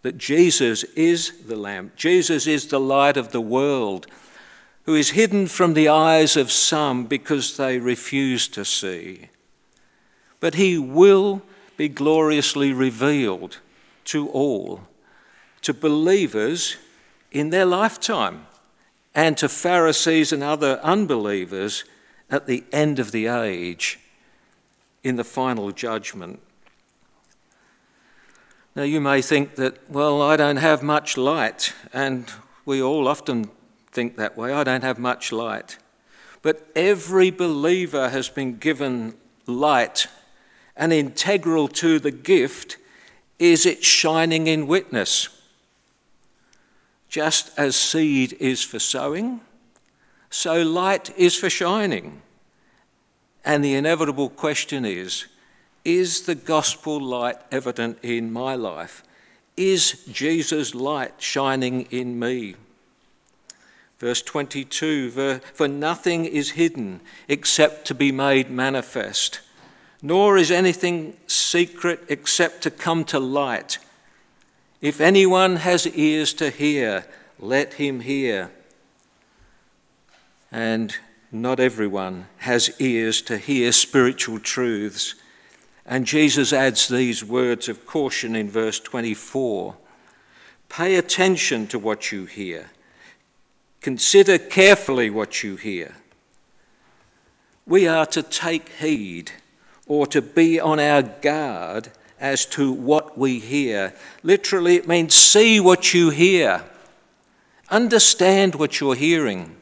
that 0.01 0.17
Jesus 0.17 0.83
is 0.95 1.45
the 1.45 1.55
lamp. 1.55 1.95
Jesus 1.95 2.47
is 2.47 2.67
the 2.67 2.79
light 2.79 3.17
of 3.17 3.31
the 3.31 3.41
world, 3.41 4.07
who 4.83 4.95
is 4.95 5.11
hidden 5.11 5.47
from 5.47 5.73
the 5.73 5.89
eyes 5.89 6.37
of 6.37 6.51
some 6.51 7.05
because 7.05 7.57
they 7.57 7.77
refuse 7.77 8.47
to 8.49 8.63
see. 8.63 9.29
But 10.39 10.55
he 10.55 10.77
will 10.77 11.41
be 11.77 11.89
gloriously 11.89 12.73
revealed 12.73 13.57
to 14.05 14.27
all 14.29 14.81
to 15.61 15.73
believers 15.73 16.77
in 17.31 17.49
their 17.49 17.65
lifetime 17.65 18.45
and 19.13 19.37
to 19.37 19.49
Pharisees 19.49 20.31
and 20.31 20.43
other 20.43 20.79
unbelievers 20.81 21.83
at 22.29 22.45
the 22.45 22.63
end 22.71 22.99
of 22.99 23.11
the 23.11 23.27
age 23.27 23.99
in 25.03 25.15
the 25.15 25.23
final 25.23 25.71
judgment. 25.71 26.39
Now, 28.79 28.85
you 28.85 29.01
may 29.01 29.21
think 29.21 29.55
that, 29.55 29.91
well, 29.91 30.21
I 30.21 30.37
don't 30.37 30.55
have 30.55 30.81
much 30.81 31.17
light, 31.17 31.73
and 31.91 32.31
we 32.63 32.81
all 32.81 33.09
often 33.09 33.49
think 33.91 34.15
that 34.15 34.37
way. 34.37 34.53
I 34.53 34.63
don't 34.63 34.85
have 34.85 34.97
much 34.97 35.33
light. 35.33 35.77
But 36.41 36.65
every 36.77 37.29
believer 37.29 38.07
has 38.07 38.29
been 38.29 38.57
given 38.57 39.15
light, 39.45 40.07
and 40.77 40.93
integral 40.93 41.67
to 41.67 41.99
the 41.99 42.11
gift 42.11 42.77
is 43.37 43.65
its 43.65 43.85
shining 43.85 44.47
in 44.47 44.65
witness. 44.65 45.27
Just 47.09 47.51
as 47.59 47.75
seed 47.75 48.37
is 48.39 48.63
for 48.63 48.79
sowing, 48.79 49.41
so 50.29 50.61
light 50.61 51.13
is 51.17 51.35
for 51.35 51.49
shining. 51.49 52.21
And 53.43 53.61
the 53.61 53.73
inevitable 53.73 54.29
question 54.29 54.85
is 54.85 55.25
Is 55.85 56.23
the 56.23 56.35
gospel 56.35 56.99
light 56.99 57.37
evident 57.51 57.99
in 58.03 58.31
my 58.31 58.55
life? 58.55 59.03
Is 59.55 60.05
Jesus' 60.11 60.73
light 60.75 61.13
shining 61.19 61.83
in 61.91 62.19
me? 62.19 62.55
Verse 63.99 64.21
22 64.21 65.39
For 65.53 65.67
nothing 65.67 66.25
is 66.25 66.51
hidden 66.51 67.01
except 67.27 67.85
to 67.87 67.93
be 67.93 68.11
made 68.11 68.49
manifest, 68.49 69.41
nor 70.01 70.37
is 70.37 70.51
anything 70.51 71.17
secret 71.27 72.03
except 72.07 72.61
to 72.63 72.71
come 72.71 73.03
to 73.05 73.19
light. 73.19 73.77
If 74.81 75.01
anyone 75.01 75.57
has 75.57 75.85
ears 75.87 76.33
to 76.35 76.49
hear, 76.49 77.05
let 77.37 77.73
him 77.73 77.99
hear. 77.99 78.51
And 80.51 80.95
not 81.31 81.59
everyone 81.59 82.27
has 82.37 82.73
ears 82.79 83.21
to 83.23 83.37
hear 83.37 83.71
spiritual 83.73 84.39
truths. 84.39 85.15
And 85.89 86.05
Jesus 86.05 86.53
adds 86.53 86.87
these 86.87 87.25
words 87.25 87.67
of 87.67 87.87
caution 87.87 88.35
in 88.35 88.47
verse 88.47 88.79
24 88.79 89.75
Pay 90.69 90.95
attention 90.95 91.65
to 91.65 91.79
what 91.79 92.11
you 92.11 92.25
hear, 92.25 92.69
consider 93.81 94.37
carefully 94.37 95.09
what 95.09 95.41
you 95.41 95.55
hear. 95.55 95.95
We 97.65 97.87
are 97.87 98.05
to 98.05 98.21
take 98.21 98.69
heed 98.69 99.31
or 99.87 100.05
to 100.07 100.21
be 100.21 100.59
on 100.59 100.79
our 100.79 101.01
guard 101.01 101.89
as 102.19 102.45
to 102.47 102.71
what 102.71 103.17
we 103.17 103.39
hear. 103.39 103.95
Literally, 104.21 104.75
it 104.75 104.87
means 104.87 105.15
see 105.15 105.59
what 105.59 105.91
you 105.95 106.11
hear, 106.11 106.65
understand 107.71 108.53
what 108.53 108.79
you're 108.79 108.93
hearing. 108.93 109.55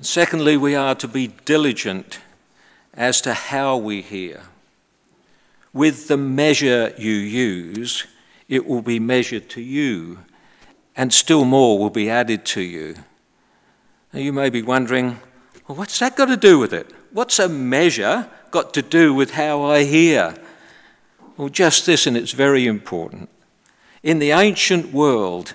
Secondly, 0.00 0.56
we 0.56 0.76
are 0.76 0.94
to 0.94 1.08
be 1.08 1.26
diligent 1.44 2.20
as 2.98 3.20
to 3.20 3.32
how 3.32 3.76
we 3.76 4.02
hear. 4.02 4.42
With 5.72 6.08
the 6.08 6.16
measure 6.16 6.92
you 6.98 7.12
use, 7.12 8.04
it 8.48 8.66
will 8.66 8.82
be 8.82 8.98
measured 8.98 9.48
to 9.50 9.60
you, 9.60 10.18
and 10.96 11.12
still 11.12 11.44
more 11.44 11.78
will 11.78 11.90
be 11.90 12.10
added 12.10 12.44
to 12.46 12.60
you. 12.60 12.96
Now, 14.12 14.18
you 14.18 14.32
may 14.32 14.50
be 14.50 14.62
wondering, 14.62 15.20
well, 15.68 15.78
what's 15.78 16.00
that 16.00 16.16
got 16.16 16.26
to 16.26 16.36
do 16.36 16.58
with 16.58 16.72
it? 16.72 16.90
What's 17.12 17.38
a 17.38 17.48
measure 17.48 18.28
got 18.50 18.74
to 18.74 18.82
do 18.82 19.14
with 19.14 19.30
how 19.32 19.62
I 19.62 19.84
hear? 19.84 20.34
Well, 21.36 21.50
just 21.50 21.86
this, 21.86 22.04
and 22.04 22.16
it's 22.16 22.32
very 22.32 22.66
important. 22.66 23.28
In 24.02 24.18
the 24.18 24.32
ancient 24.32 24.92
world, 24.92 25.54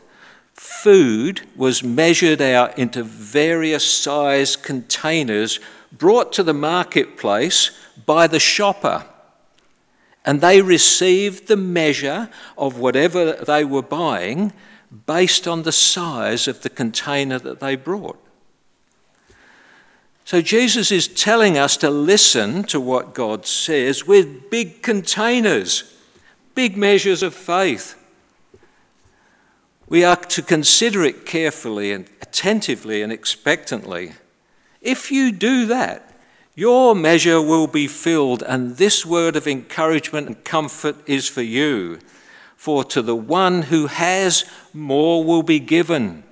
food 0.53 1.41
was 1.57 1.83
measured 1.83 2.41
out 2.41 2.79
into 2.79 3.03
various 3.03 3.83
size 3.83 4.55
containers 4.55 5.59
brought 5.97 6.33
to 6.33 6.43
the 6.43 6.53
marketplace 6.53 7.71
by 8.05 8.27
the 8.27 8.39
shopper. 8.39 9.05
And 10.25 10.41
they 10.41 10.61
received 10.61 11.47
the 11.47 11.57
measure 11.57 12.29
of 12.57 12.79
whatever 12.79 13.33
they 13.33 13.63
were 13.65 13.81
buying 13.81 14.53
based 15.05 15.47
on 15.47 15.63
the 15.63 15.71
size 15.71 16.47
of 16.47 16.61
the 16.61 16.69
container 16.69 17.39
that 17.39 17.59
they 17.59 17.75
brought. 17.75 18.19
So 20.25 20.41
Jesus 20.41 20.91
is 20.91 21.07
telling 21.07 21.57
us 21.57 21.75
to 21.77 21.89
listen 21.89 22.63
to 22.65 22.79
what 22.79 23.13
God 23.13 23.45
says 23.45 24.07
with 24.07 24.49
big 24.49 24.81
containers, 24.81 25.97
big 26.55 26.77
measures 26.77 27.21
of 27.21 27.33
faith. 27.33 27.99
We 29.89 30.05
are 30.05 30.15
to 30.15 30.41
consider 30.41 31.03
it 31.03 31.25
carefully 31.25 31.91
and 31.91 32.09
attentively 32.21 33.01
and 33.01 33.11
expectantly. 33.11 34.13
If 34.83 35.11
you 35.11 35.31
do 35.31 35.65
that, 35.67 36.13
your 36.55 36.93
measure 36.93 37.41
will 37.41 37.67
be 37.67 37.87
filled, 37.87 38.43
and 38.43 38.77
this 38.77 39.05
word 39.05 39.35
of 39.35 39.47
encouragement 39.47 40.27
and 40.27 40.43
comfort 40.43 40.97
is 41.07 41.27
for 41.27 41.41
you. 41.41 41.99
For 42.57 42.83
to 42.83 43.01
the 43.01 43.15
one 43.15 43.63
who 43.63 43.87
has, 43.87 44.45
more 44.73 45.23
will 45.23 45.41
be 45.41 45.59
given. 45.59 46.23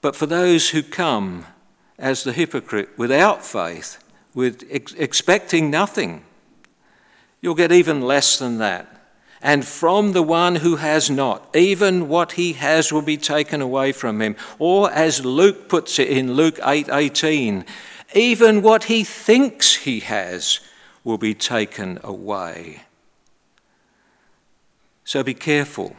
But 0.00 0.16
for 0.16 0.26
those 0.26 0.70
who 0.70 0.82
come 0.82 1.46
as 1.98 2.24
the 2.24 2.32
hypocrite 2.32 2.98
without 2.98 3.44
faith, 3.44 4.02
with 4.34 4.66
ex- 4.70 4.94
expecting 4.94 5.70
nothing, 5.70 6.24
you'll 7.40 7.54
get 7.54 7.72
even 7.72 8.00
less 8.00 8.38
than 8.38 8.58
that. 8.58 8.93
And 9.44 9.62
from 9.62 10.12
the 10.12 10.22
one 10.22 10.56
who 10.56 10.76
has 10.76 11.10
not, 11.10 11.54
even 11.54 12.08
what 12.08 12.32
he 12.32 12.54
has 12.54 12.90
will 12.90 13.02
be 13.02 13.18
taken 13.18 13.60
away 13.60 13.92
from 13.92 14.22
him. 14.22 14.36
Or 14.58 14.90
as 14.90 15.22
Luke 15.22 15.68
puts 15.68 15.98
it 15.98 16.08
in 16.08 16.32
Luke 16.32 16.58
8:18, 16.62 17.60
8, 17.60 18.16
even 18.16 18.62
what 18.62 18.84
he 18.84 19.04
thinks 19.04 19.74
he 19.74 20.00
has 20.00 20.60
will 21.04 21.18
be 21.18 21.34
taken 21.34 22.00
away. 22.02 22.84
So 25.04 25.22
be 25.22 25.34
careful 25.34 25.94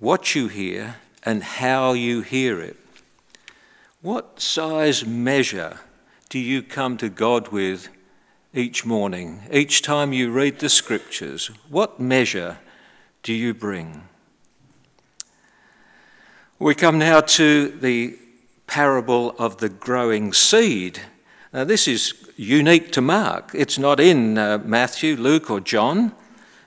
what 0.00 0.34
you 0.34 0.48
hear 0.48 0.96
and 1.22 1.44
how 1.44 1.92
you 1.92 2.22
hear 2.22 2.60
it. 2.60 2.76
What 4.02 4.40
size 4.40 5.06
measure 5.06 5.78
do 6.28 6.40
you 6.40 6.62
come 6.62 6.96
to 6.96 7.08
God 7.08 7.48
with 7.48 7.88
each 8.54 8.84
morning, 8.84 9.42
each 9.52 9.82
time 9.82 10.12
you 10.12 10.30
read 10.30 10.58
the 10.58 10.68
scriptures? 10.68 11.50
What 11.68 12.00
measure 12.00 12.58
do 13.22 13.32
you 13.32 13.54
bring? 13.54 14.08
We 16.58 16.74
come 16.74 16.98
now 16.98 17.20
to 17.20 17.68
the 17.68 18.18
parable 18.66 19.34
of 19.38 19.58
the 19.58 19.68
growing 19.68 20.32
seed. 20.32 21.00
Now, 21.52 21.64
this 21.64 21.88
is 21.88 22.14
unique 22.36 22.92
to 22.92 23.00
Mark. 23.00 23.50
It's 23.54 23.78
not 23.78 23.98
in 24.00 24.36
uh, 24.36 24.58
Matthew, 24.58 25.16
Luke, 25.16 25.50
or 25.50 25.60
John. 25.60 26.12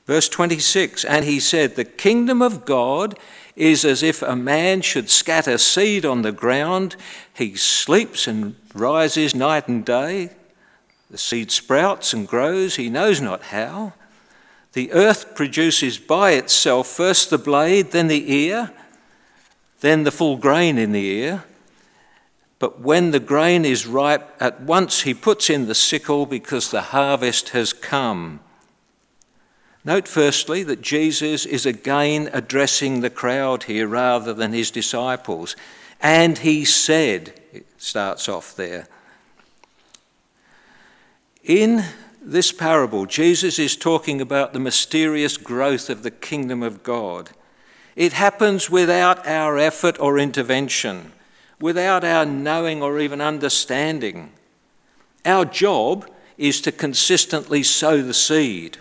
Verse 0.05 0.27
26 0.29 1.05
And 1.05 1.25
he 1.25 1.39
said, 1.39 1.75
The 1.75 1.85
kingdom 1.85 2.41
of 2.41 2.65
God 2.65 3.17
is 3.55 3.85
as 3.85 4.03
if 4.03 4.21
a 4.21 4.35
man 4.35 4.81
should 4.81 5.09
scatter 5.09 5.57
seed 5.57 6.05
on 6.05 6.21
the 6.21 6.31
ground. 6.31 6.95
He 7.33 7.55
sleeps 7.55 8.27
and 8.27 8.55
rises 8.73 9.35
night 9.35 9.67
and 9.67 9.85
day. 9.85 10.31
The 11.13 11.19
seed 11.19 11.51
sprouts 11.51 12.11
and 12.11 12.27
grows, 12.27 12.77
he 12.77 12.89
knows 12.89 13.21
not 13.21 13.43
how. 13.43 13.93
The 14.71 14.91
earth 14.93 15.35
produces 15.35 15.99
by 15.99 16.31
itself 16.31 16.87
first 16.87 17.29
the 17.29 17.37
blade, 17.37 17.91
then 17.91 18.07
the 18.07 18.33
ear, 18.33 18.71
then 19.81 20.05
the 20.05 20.11
full 20.11 20.37
grain 20.37 20.79
in 20.79 20.91
the 20.91 21.05
ear. 21.05 21.43
But 22.57 22.79
when 22.79 23.11
the 23.11 23.19
grain 23.19 23.63
is 23.63 23.85
ripe, 23.85 24.27
at 24.39 24.61
once 24.61 25.01
he 25.01 25.13
puts 25.13 25.51
in 25.51 25.67
the 25.67 25.75
sickle 25.75 26.25
because 26.25 26.71
the 26.71 26.81
harvest 26.81 27.49
has 27.49 27.73
come. 27.73 28.39
Note 29.85 30.07
firstly 30.07 30.63
that 30.63 30.81
Jesus 30.81 31.45
is 31.45 31.67
again 31.67 32.27
addressing 32.33 33.01
the 33.01 33.11
crowd 33.11 33.65
here 33.65 33.87
rather 33.87 34.33
than 34.33 34.51
his 34.51 34.71
disciples. 34.71 35.55
And 36.01 36.39
he 36.39 36.65
said, 36.65 37.39
it 37.51 37.67
starts 37.77 38.27
off 38.27 38.55
there. 38.55 38.87
In 41.43 41.83
this 42.21 42.51
parable, 42.51 43.05
Jesus 43.05 43.59
is 43.59 43.75
talking 43.75 44.21
about 44.21 44.53
the 44.53 44.59
mysterious 44.59 45.37
growth 45.37 45.89
of 45.89 46.03
the 46.03 46.11
kingdom 46.11 46.63
of 46.63 46.83
God. 46.83 47.31
It 47.95 48.13
happens 48.13 48.69
without 48.69 49.27
our 49.27 49.57
effort 49.57 49.99
or 49.99 50.17
intervention 50.17 51.11
without 51.63 52.03
our 52.03 52.25
knowing 52.25 52.83
or 52.83 52.99
even 52.99 53.21
understanding. 53.21 54.33
Our 55.23 55.45
job 55.45 56.09
is 56.37 56.59
to 56.59 56.73
consistently 56.73 57.63
sow 57.63 58.01
the 58.01 58.13
seed. 58.13 58.79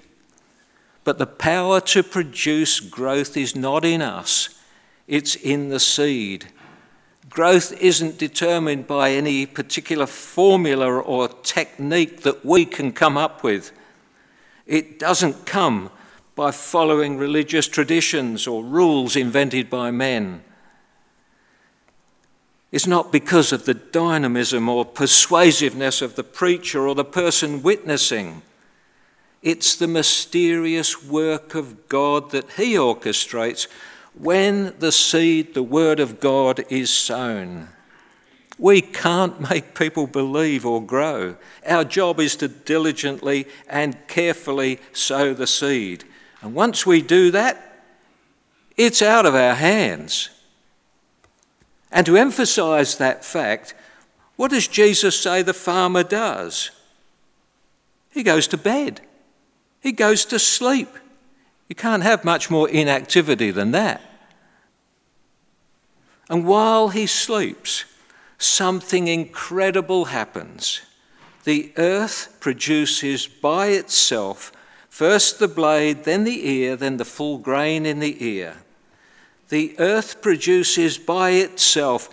But 1.04 1.18
the 1.18 1.26
power 1.26 1.80
to 1.80 2.02
produce 2.02 2.80
growth 2.80 3.36
is 3.36 3.54
not 3.54 3.84
in 3.84 4.02
us, 4.02 4.48
it's 5.06 5.36
in 5.36 5.68
the 5.68 5.78
seed. 5.78 6.46
Growth 7.32 7.72
isn't 7.80 8.18
determined 8.18 8.86
by 8.86 9.10
any 9.10 9.46
particular 9.46 10.06
formula 10.06 10.86
or 10.86 11.28
technique 11.28 12.22
that 12.22 12.44
we 12.44 12.64
can 12.64 12.92
come 12.92 13.16
up 13.16 13.42
with. 13.42 13.72
It 14.66 14.98
doesn't 14.98 15.46
come 15.46 15.90
by 16.34 16.50
following 16.50 17.18
religious 17.18 17.68
traditions 17.68 18.46
or 18.46 18.62
rules 18.62 19.16
invented 19.16 19.70
by 19.70 19.90
men 19.90 20.42
It's 22.72 22.86
not 22.86 23.12
because 23.12 23.52
of 23.52 23.66
the 23.66 23.74
dynamism 23.74 24.66
or 24.66 24.86
persuasiveness 24.86 26.00
of 26.00 26.16
the 26.16 26.24
preacher 26.24 26.88
or 26.88 26.94
the 26.94 27.04
person 27.04 27.62
witnessing. 27.62 28.40
It's 29.42 29.76
the 29.76 29.86
mysterious 29.86 31.04
work 31.04 31.54
of 31.54 31.88
God 31.88 32.30
that 32.30 32.52
He 32.52 32.74
orchestrates 32.74 33.66
when 34.14 34.74
the 34.78 34.92
seed, 34.92 35.54
the 35.54 35.62
Word 35.62 36.00
of 36.00 36.20
God, 36.20 36.64
is 36.68 36.90
sown. 36.90 37.68
We 38.58 38.80
can't 38.80 39.50
make 39.50 39.74
people 39.74 40.06
believe 40.06 40.64
or 40.66 40.84
grow. 40.84 41.36
Our 41.66 41.84
job 41.84 42.20
is 42.20 42.36
to 42.36 42.48
diligently 42.48 43.46
and 43.68 43.96
carefully 44.06 44.78
sow 44.92 45.34
the 45.34 45.46
seed. 45.46 46.04
And 46.42 46.54
once 46.54 46.86
we 46.86 47.02
do 47.02 47.30
that, 47.30 47.84
it's 48.76 49.02
out 49.02 49.26
of 49.26 49.34
our 49.34 49.54
hands. 49.54 50.28
And 51.90 52.06
to 52.06 52.16
emphasize 52.16 52.96
that 52.96 53.24
fact, 53.24 53.74
what 54.36 54.50
does 54.50 54.66
Jesus 54.66 55.18
say 55.18 55.42
the 55.42 55.54
farmer 55.54 56.02
does? 56.02 56.70
He 58.10 58.22
goes 58.22 58.46
to 58.48 58.56
bed, 58.56 59.00
he 59.80 59.92
goes 59.92 60.24
to 60.26 60.38
sleep. 60.38 60.88
You 61.72 61.74
can't 61.74 62.02
have 62.02 62.22
much 62.22 62.50
more 62.50 62.68
inactivity 62.68 63.50
than 63.50 63.70
that. 63.70 64.02
And 66.28 66.44
while 66.44 66.90
he 66.90 67.06
sleeps, 67.06 67.86
something 68.36 69.08
incredible 69.08 70.04
happens. 70.04 70.82
The 71.44 71.72
earth 71.78 72.36
produces 72.40 73.26
by 73.26 73.68
itself 73.68 74.52
first 74.90 75.38
the 75.38 75.48
blade, 75.48 76.04
then 76.04 76.24
the 76.24 76.46
ear, 76.46 76.76
then 76.76 76.98
the 76.98 77.06
full 77.06 77.38
grain 77.38 77.86
in 77.86 78.00
the 78.00 78.22
ear 78.22 78.58
the 79.52 79.78
earth 79.78 80.22
produces 80.22 80.96
by 80.96 81.32
itself, 81.32 82.08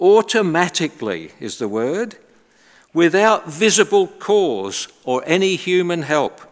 automatically 0.00 1.30
is 1.38 1.58
the 1.58 1.68
word, 1.68 2.16
without 2.92 3.48
visible 3.48 4.08
cause 4.08 4.88
or 5.04 5.22
any 5.24 5.54
human 5.54 6.02
help. 6.02 6.49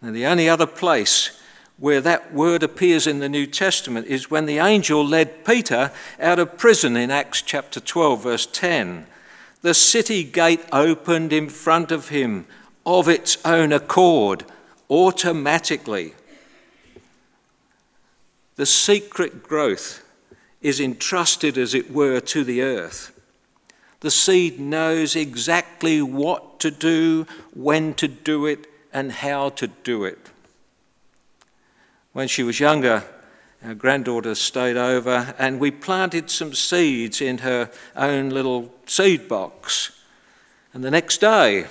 And 0.00 0.14
the 0.14 0.26
only 0.26 0.48
other 0.48 0.66
place 0.66 1.40
where 1.76 2.00
that 2.00 2.32
word 2.32 2.62
appears 2.62 3.06
in 3.06 3.20
the 3.20 3.28
New 3.28 3.46
Testament 3.46 4.06
is 4.06 4.30
when 4.30 4.46
the 4.46 4.58
angel 4.58 5.04
led 5.04 5.44
Peter 5.44 5.92
out 6.20 6.38
of 6.38 6.58
prison 6.58 6.96
in 6.96 7.10
Acts 7.10 7.40
chapter 7.42 7.80
12, 7.80 8.22
verse 8.22 8.46
10. 8.46 9.06
The 9.62 9.74
city 9.74 10.24
gate 10.24 10.64
opened 10.72 11.32
in 11.32 11.48
front 11.48 11.92
of 11.92 12.08
him 12.08 12.46
of 12.84 13.08
its 13.08 13.38
own 13.44 13.72
accord, 13.72 14.44
automatically. 14.88 16.14
The 18.56 18.66
secret 18.66 19.42
growth 19.42 20.04
is 20.60 20.80
entrusted, 20.80 21.56
as 21.56 21.74
it 21.74 21.92
were, 21.92 22.18
to 22.20 22.42
the 22.42 22.62
earth. 22.62 23.12
The 24.00 24.10
seed 24.10 24.58
knows 24.58 25.14
exactly 25.14 26.00
what 26.02 26.58
to 26.60 26.70
do, 26.70 27.26
when 27.54 27.94
to 27.94 28.08
do 28.08 28.46
it, 28.46 28.66
and 28.98 29.12
how 29.12 29.48
to 29.50 29.68
do 29.68 30.02
it. 30.02 30.18
When 32.12 32.26
she 32.26 32.42
was 32.42 32.58
younger, 32.58 33.04
our 33.64 33.74
granddaughter 33.74 34.34
stayed 34.34 34.76
over 34.76 35.36
and 35.38 35.60
we 35.60 35.70
planted 35.70 36.30
some 36.30 36.52
seeds 36.52 37.20
in 37.20 37.38
her 37.38 37.70
own 37.94 38.30
little 38.30 38.74
seed 38.86 39.28
box. 39.28 39.92
And 40.72 40.82
the 40.82 40.90
next 40.90 41.20
day, 41.20 41.66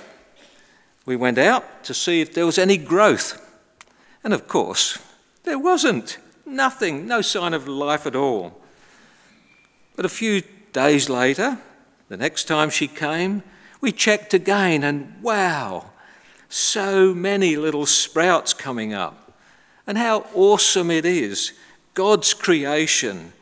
we 1.04 1.16
went 1.16 1.36
out 1.36 1.84
to 1.84 1.92
see 1.92 2.22
if 2.22 2.32
there 2.32 2.46
was 2.46 2.56
any 2.56 2.78
growth. 2.78 3.44
And 4.24 4.32
of 4.32 4.48
course, 4.48 4.98
there 5.44 5.58
wasn't. 5.58 6.16
Nothing, 6.46 7.06
no 7.06 7.20
sign 7.20 7.52
of 7.52 7.68
life 7.68 8.06
at 8.06 8.16
all. 8.16 8.58
But 9.96 10.06
a 10.06 10.08
few 10.08 10.42
days 10.72 11.10
later, 11.10 11.58
the 12.08 12.16
next 12.16 12.44
time 12.44 12.70
she 12.70 12.88
came, 12.88 13.42
we 13.82 13.92
checked 13.92 14.32
again, 14.32 14.82
and 14.82 15.22
wow, 15.22 15.90
so 16.48 17.14
many 17.14 17.56
little 17.56 17.86
sprouts 17.86 18.54
coming 18.54 18.94
up. 18.94 19.32
And 19.86 19.98
how 19.98 20.26
awesome 20.34 20.90
it 20.90 21.04
is! 21.04 21.52
God's 21.94 22.34
creation 22.34 23.32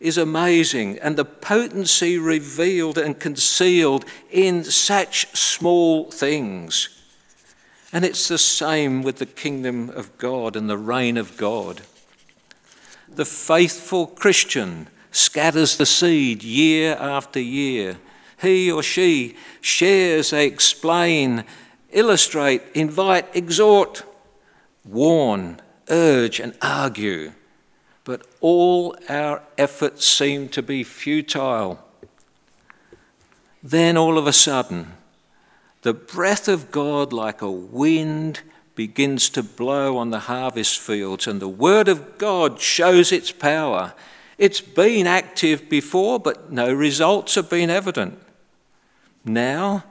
is 0.00 0.18
amazing, 0.18 0.98
and 0.98 1.16
the 1.16 1.24
potency 1.24 2.18
revealed 2.18 2.98
and 2.98 3.18
concealed 3.18 4.04
in 4.30 4.64
such 4.64 5.26
small 5.36 6.10
things. 6.10 6.88
And 7.92 8.04
it's 8.04 8.28
the 8.28 8.38
same 8.38 9.02
with 9.02 9.18
the 9.18 9.26
kingdom 9.26 9.90
of 9.90 10.18
God 10.18 10.56
and 10.56 10.68
the 10.68 10.76
reign 10.76 11.16
of 11.16 11.36
God. 11.36 11.82
The 13.08 13.24
faithful 13.24 14.06
Christian 14.06 14.88
scatters 15.12 15.76
the 15.76 15.86
seed 15.86 16.42
year 16.42 16.96
after 16.96 17.40
year. 17.40 17.96
He 18.42 18.70
or 18.70 18.82
she 18.82 19.36
shares, 19.62 20.30
they 20.30 20.46
explain, 20.46 21.44
illustrate, 21.90 22.62
invite, 22.74 23.34
exhort, 23.34 24.04
warn, 24.84 25.60
urge, 25.88 26.40
and 26.40 26.56
argue. 26.62 27.32
But 28.04 28.26
all 28.40 28.96
our 29.08 29.42
efforts 29.58 30.04
seem 30.06 30.48
to 30.50 30.62
be 30.62 30.84
futile. 30.84 31.82
Then 33.62 33.96
all 33.96 34.16
of 34.16 34.26
a 34.26 34.32
sudden, 34.32 34.92
the 35.82 35.94
breath 35.94 36.48
of 36.48 36.70
God, 36.70 37.12
like 37.12 37.42
a 37.42 37.50
wind, 37.50 38.40
begins 38.76 39.28
to 39.30 39.42
blow 39.42 39.96
on 39.96 40.10
the 40.10 40.20
harvest 40.20 40.78
fields, 40.78 41.26
and 41.26 41.40
the 41.40 41.48
Word 41.48 41.88
of 41.88 42.18
God 42.18 42.60
shows 42.60 43.10
its 43.10 43.32
power. 43.32 43.94
It's 44.38 44.60
been 44.60 45.06
active 45.06 45.68
before, 45.68 46.20
but 46.20 46.52
no 46.52 46.72
results 46.72 47.34
have 47.36 47.48
been 47.48 47.70
evident. 47.70 48.20
Now, 49.24 49.84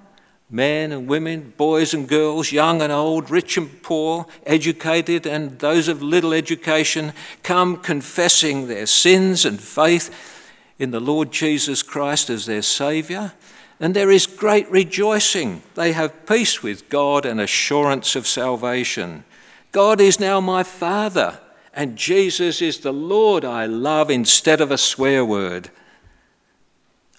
men 0.56 0.92
and 0.92 1.08
women, 1.08 1.54
boys 1.58 1.94
and 1.94 2.08
girls, 2.08 2.52
young 2.52 2.82
and 2.82 2.92
old, 2.92 3.30
rich 3.30 3.58
and 3.58 3.82
poor, 3.84 4.26
educated 4.46 5.28
and 5.28 5.60
those 5.60 5.88
of 5.88 6.02
little 6.02 6.34
education, 6.34 7.12
come 7.44 7.76
confessing 7.78 8.68
their 8.68 8.86
sins 8.86 9.46
and 9.46 9.60
faith 9.60 10.42
in 10.80 10.92
the 10.92 11.00
Lord 11.00 11.32
Jesus 11.32 11.84
Christ 11.84 12.30
as 12.30 12.46
their 12.46 12.62
Saviour. 12.62 13.34
And 13.80 13.94
there 13.94 14.12
is 14.12 14.26
great 14.26 14.70
rejoicing. 14.72 15.62
They 15.76 15.92
have 15.92 16.26
peace 16.26 16.64
with 16.64 16.90
God 16.90 17.26
and 17.26 17.42
assurance 17.42 18.16
of 18.16 18.26
salvation. 18.26 19.26
God 19.74 20.00
is 20.00 20.20
now 20.20 20.40
my 20.40 20.64
Father, 20.64 21.40
and 21.74 21.98
Jesus 21.98 22.62
is 22.62 22.80
the 22.80 22.94
Lord 22.94 23.44
I 23.44 23.66
love 23.66 24.10
instead 24.10 24.62
of 24.62 24.72
a 24.72 24.78
swear 24.78 25.26
word. 25.26 25.70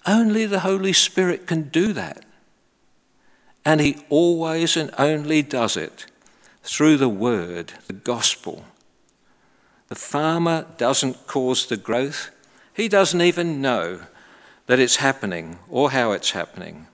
Only 0.07 0.47
the 0.47 0.61
Holy 0.61 0.93
Spirit 0.93 1.45
can 1.45 1.63
do 1.69 1.93
that. 1.93 2.23
And 3.67 3.81
He 3.81 3.97
always 4.07 4.77
and 4.77 4.91
only 4.97 5.41
does 5.41 5.75
it 5.75 6.05
through 6.63 6.95
the 6.95 7.09
Word, 7.09 7.73
the 7.87 7.91
gospel. 7.93 8.63
The 9.89 9.95
farmer 9.95 10.65
doesn't 10.77 11.27
cause 11.27 11.65
the 11.65 11.75
growth, 11.75 12.29
he 12.73 12.87
doesn't 12.87 13.19
even 13.19 13.59
know 13.59 14.03
that 14.67 14.79
it's 14.79 14.97
happening 14.97 15.59
or 15.69 15.91
how 15.91 16.13
it's 16.13 16.31
happening. 16.31 16.87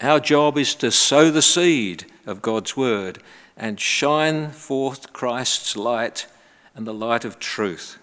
Our 0.00 0.18
job 0.18 0.56
is 0.56 0.74
to 0.76 0.90
sow 0.90 1.30
the 1.30 1.42
seed 1.42 2.06
of 2.24 2.40
God's 2.40 2.74
Word 2.74 3.18
and 3.54 3.78
shine 3.78 4.48
forth 4.48 5.12
Christ's 5.12 5.76
light 5.76 6.26
and 6.74 6.86
the 6.86 6.94
light 6.94 7.26
of 7.26 7.38
truth. 7.38 7.98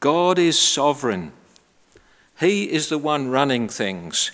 God 0.00 0.36
is 0.36 0.58
sovereign. 0.58 1.30
He 2.40 2.64
is 2.64 2.88
the 2.88 2.98
one 2.98 3.28
running 3.28 3.68
things. 3.68 4.32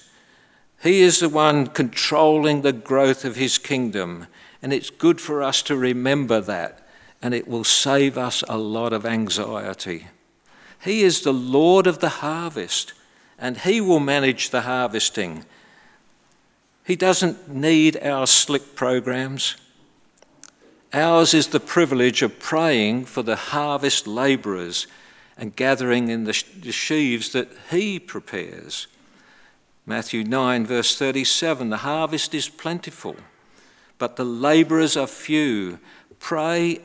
He 0.83 1.03
is 1.03 1.21
the 1.21 1.29
one 1.29 1.69
controlling 1.69 2.63
the 2.63 2.73
growth 2.73 3.25
of 3.25 3.37
His 3.37 3.57
kingdom. 3.59 4.27
And 4.61 4.73
it's 4.73 4.91
good 4.91 5.21
for 5.21 5.43
us 5.43 5.63
to 5.63 5.77
remember 5.77 6.41
that, 6.41 6.87
and 7.21 7.35
it 7.35 7.47
will 7.49 7.65
save 7.65 8.19
us 8.19 8.43
a 8.49 8.59
lot 8.59 8.93
of 8.93 9.07
anxiety. 9.07 10.09
He 10.83 11.03
is 11.03 11.21
the 11.21 11.33
Lord 11.33 11.87
of 11.87 12.01
the 12.01 12.09
harvest, 12.09 12.95
and 13.39 13.59
He 13.59 13.81
will 13.81 14.01
manage 14.01 14.51
the 14.51 14.63
harvesting. 14.63 15.45
He 16.85 16.97
doesn't 16.97 17.49
need 17.49 17.97
our 18.03 18.27
slick 18.27 18.75
programs. 18.75 19.57
Ours 20.93 21.33
is 21.33 21.49
the 21.49 21.61
privilege 21.61 22.23
of 22.23 22.41
praying 22.41 23.05
for 23.05 23.23
the 23.23 23.37
harvest 23.37 24.07
labourers 24.07 24.89
and 25.37 25.55
gathering 25.55 26.09
in 26.09 26.25
the 26.25 26.33
sheaves 26.33 27.33
that 27.33 27.49
He 27.71 27.99
prepares. 27.99 28.89
Matthew 29.85 30.23
9, 30.23 30.65
verse 30.65 30.97
37 30.97 31.71
The 31.71 31.79
harvest 31.79 32.35
is 32.35 32.49
plentiful, 32.49 33.17
but 33.99 34.17
the 34.17 34.25
labourers 34.25 34.97
are 34.97 35.07
few. 35.07 35.79
Pray, 36.19 36.81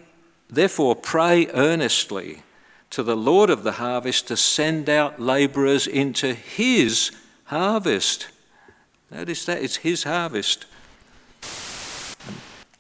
therefore, 0.50 0.96
pray 0.96 1.48
earnestly 1.54 2.42
to 2.90 3.04
the 3.04 3.18
Lord 3.18 3.50
of 3.50 3.64
the 3.64 3.74
harvest 3.74 4.28
to 4.28 4.38
send 4.38 4.90
out 4.90 5.20
labourers 5.20 5.86
into 5.86 6.34
his 6.34 7.12
harvest. 7.46 8.30
Notice 9.12 9.46
that 9.46 9.62
it's 9.62 9.78
his 9.78 10.04
harvest. 10.04 10.66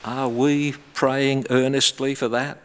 Are 0.04 0.30
we 0.30 0.74
praying 0.94 1.46
earnestly 1.50 2.16
for 2.16 2.28
that? 2.30 2.58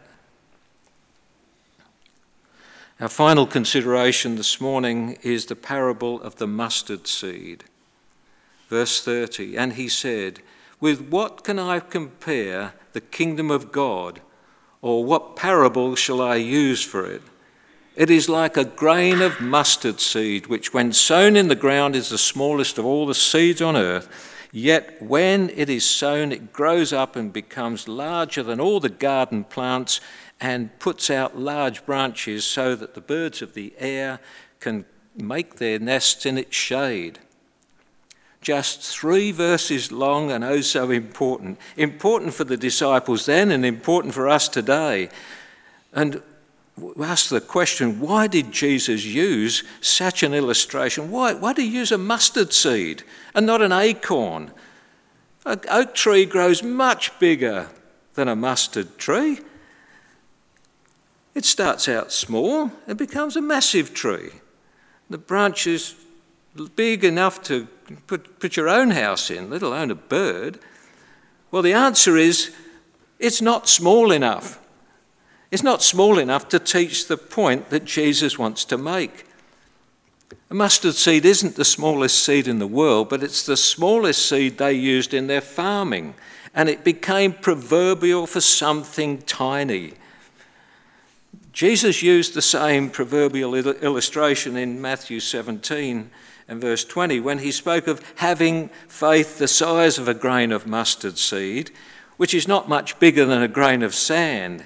Our 3.03 3.09
final 3.09 3.45
consideration 3.45 4.37
this 4.37 4.61
morning 4.61 5.17
is 5.23 5.47
the 5.47 5.57
parable 5.57 6.21
of 6.21 6.37
the 6.37 6.47
mustard 6.47 7.05
seed. 7.05 7.65
Verse 8.69 9.03
30 9.03 9.57
And 9.57 9.73
he 9.73 9.89
said, 9.89 10.39
With 10.79 11.09
what 11.09 11.43
can 11.43 11.59
I 11.59 11.81
compare 11.81 12.75
the 12.93 13.01
kingdom 13.01 13.51
of 13.51 13.73
God, 13.73 14.21
or 14.81 15.03
what 15.03 15.35
parable 15.35 15.97
shall 15.97 16.21
I 16.21 16.35
use 16.35 16.81
for 16.81 17.05
it? 17.05 17.23
It 17.97 18.09
is 18.09 18.29
like 18.29 18.55
a 18.55 18.63
grain 18.63 19.21
of 19.21 19.41
mustard 19.41 19.99
seed, 19.99 20.47
which, 20.47 20.73
when 20.73 20.93
sown 20.93 21.35
in 21.35 21.49
the 21.49 21.55
ground, 21.55 21.97
is 21.97 22.07
the 22.07 22.17
smallest 22.17 22.77
of 22.77 22.85
all 22.85 23.05
the 23.05 23.13
seeds 23.13 23.61
on 23.61 23.75
earth. 23.75 24.07
Yet, 24.53 25.01
when 25.01 25.49
it 25.49 25.69
is 25.69 25.83
sown, 25.83 26.31
it 26.31 26.53
grows 26.53 26.93
up 26.93 27.17
and 27.17 27.33
becomes 27.33 27.89
larger 27.89 28.43
than 28.43 28.61
all 28.61 28.79
the 28.79 28.87
garden 28.87 29.43
plants 29.43 29.99
and 30.43 30.77
puts 30.77 31.09
out 31.09 31.39
large 31.39 31.85
branches 31.85 32.43
so 32.43 32.75
that 32.75 32.95
the 32.95 33.01
birds 33.01 33.41
of 33.41 33.53
the 33.53 33.73
air 33.77 34.19
can 34.59 34.83
make 35.15 35.55
their 35.55 35.79
nests 35.79 36.25
in 36.25 36.37
its 36.37 36.53
shade. 36.53 37.17
Just 38.41 38.81
three 38.81 39.31
verses 39.31 39.89
long 39.89 40.31
and 40.31 40.43
oh 40.43 40.59
so 40.59 40.91
important. 40.91 41.57
Important 41.77 42.33
for 42.33 42.43
the 42.43 42.57
disciples 42.57 43.25
then 43.25 43.51
and 43.51 43.65
important 43.65 44.13
for 44.13 44.27
us 44.27 44.49
today. 44.49 45.07
And 45.93 46.21
we 46.75 47.05
ask 47.05 47.29
the 47.29 47.39
question 47.39 48.01
why 48.01 48.27
did 48.27 48.51
Jesus 48.51 49.05
use 49.05 49.63
such 49.79 50.23
an 50.23 50.33
illustration? 50.33 51.09
Why, 51.09 51.35
why 51.35 51.53
did 51.53 51.61
he 51.61 51.69
use 51.69 51.93
a 51.93 51.97
mustard 51.97 52.51
seed 52.51 53.03
and 53.33 53.45
not 53.45 53.61
an 53.61 53.71
acorn? 53.71 54.51
An 55.45 55.61
oak 55.69 55.95
tree 55.95 56.25
grows 56.25 56.61
much 56.61 57.17
bigger 57.17 57.69
than 58.15 58.27
a 58.27 58.35
mustard 58.35 58.97
tree. 58.97 59.39
It 61.35 61.45
starts 61.45 61.87
out 61.89 62.11
small 62.11 62.71
and 62.87 62.97
becomes 62.97 63.35
a 63.35 63.41
massive 63.41 63.93
tree. 63.93 64.31
The 65.09 65.17
branches 65.17 65.95
big 66.75 67.03
enough 67.03 67.41
to 67.43 67.67
put, 68.07 68.39
put 68.39 68.55
your 68.55 68.69
own 68.69 68.91
house 68.91 69.31
in, 69.31 69.49
let 69.49 69.63
alone 69.63 69.91
a 69.91 69.95
bird. 69.95 70.59
Well, 71.51 71.61
the 71.61 71.73
answer 71.73 72.17
is 72.17 72.53
it's 73.19 73.41
not 73.41 73.67
small 73.67 74.11
enough. 74.11 74.59
It's 75.51 75.63
not 75.63 75.81
small 75.81 76.17
enough 76.17 76.49
to 76.49 76.59
teach 76.59 77.07
the 77.07 77.17
point 77.17 77.69
that 77.69 77.85
Jesus 77.85 78.37
wants 78.39 78.65
to 78.65 78.77
make. 78.77 79.25
A 80.49 80.53
mustard 80.53 80.95
seed 80.95 81.25
isn't 81.25 81.55
the 81.55 81.65
smallest 81.65 82.23
seed 82.23 82.47
in 82.47 82.59
the 82.59 82.67
world, 82.67 83.09
but 83.09 83.23
it's 83.23 83.45
the 83.45 83.57
smallest 83.57 84.27
seed 84.27 84.57
they 84.57 84.73
used 84.73 85.13
in 85.13 85.27
their 85.27 85.41
farming. 85.41 86.15
And 86.55 86.69
it 86.69 86.83
became 86.83 87.33
proverbial 87.33 88.27
for 88.27 88.41
something 88.41 89.23
tiny. 89.23 89.93
Jesus 91.53 92.01
used 92.01 92.33
the 92.33 92.41
same 92.41 92.89
proverbial 92.89 93.53
illustration 93.53 94.57
in 94.57 94.81
Matthew 94.81 95.19
17 95.19 96.09
and 96.47 96.59
verse 96.61 96.83
20 96.83 97.19
when 97.19 97.39
he 97.39 97.51
spoke 97.51 97.87
of 97.87 98.01
having 98.15 98.69
faith 98.87 99.37
the 99.37 99.47
size 99.47 99.99
of 99.99 100.07
a 100.07 100.15
grain 100.15 100.51
of 100.51 100.65
mustard 100.65 101.19
seed, 101.19 101.69
which 102.17 102.33
is 102.33 102.47
not 102.47 102.67
much 102.67 102.97
bigger 102.99 103.23
than 103.23 103.43
a 103.43 103.47
grain 103.47 103.83
of 103.83 103.93
sand. 103.93 104.65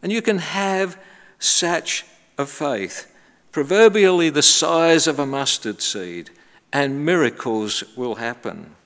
And 0.00 0.12
you 0.12 0.22
can 0.22 0.38
have 0.38 0.96
such 1.40 2.04
a 2.38 2.46
faith, 2.46 3.12
proverbially 3.50 4.30
the 4.30 4.42
size 4.42 5.08
of 5.08 5.18
a 5.18 5.26
mustard 5.26 5.82
seed, 5.82 6.30
and 6.72 7.04
miracles 7.04 7.82
will 7.96 8.14
happen. 8.16 8.76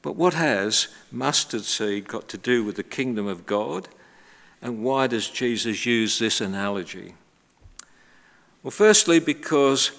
But 0.00 0.14
what 0.14 0.34
has 0.34 0.86
mustard 1.10 1.64
seed 1.64 2.06
got 2.06 2.28
to 2.28 2.38
do 2.38 2.62
with 2.62 2.76
the 2.76 2.84
kingdom 2.84 3.26
of 3.26 3.46
God? 3.46 3.88
And 4.62 4.82
why 4.82 5.06
does 5.06 5.28
Jesus 5.28 5.86
use 5.86 6.18
this 6.18 6.40
analogy? 6.40 7.14
Well, 8.62 8.70
firstly, 8.70 9.20
because 9.20 9.92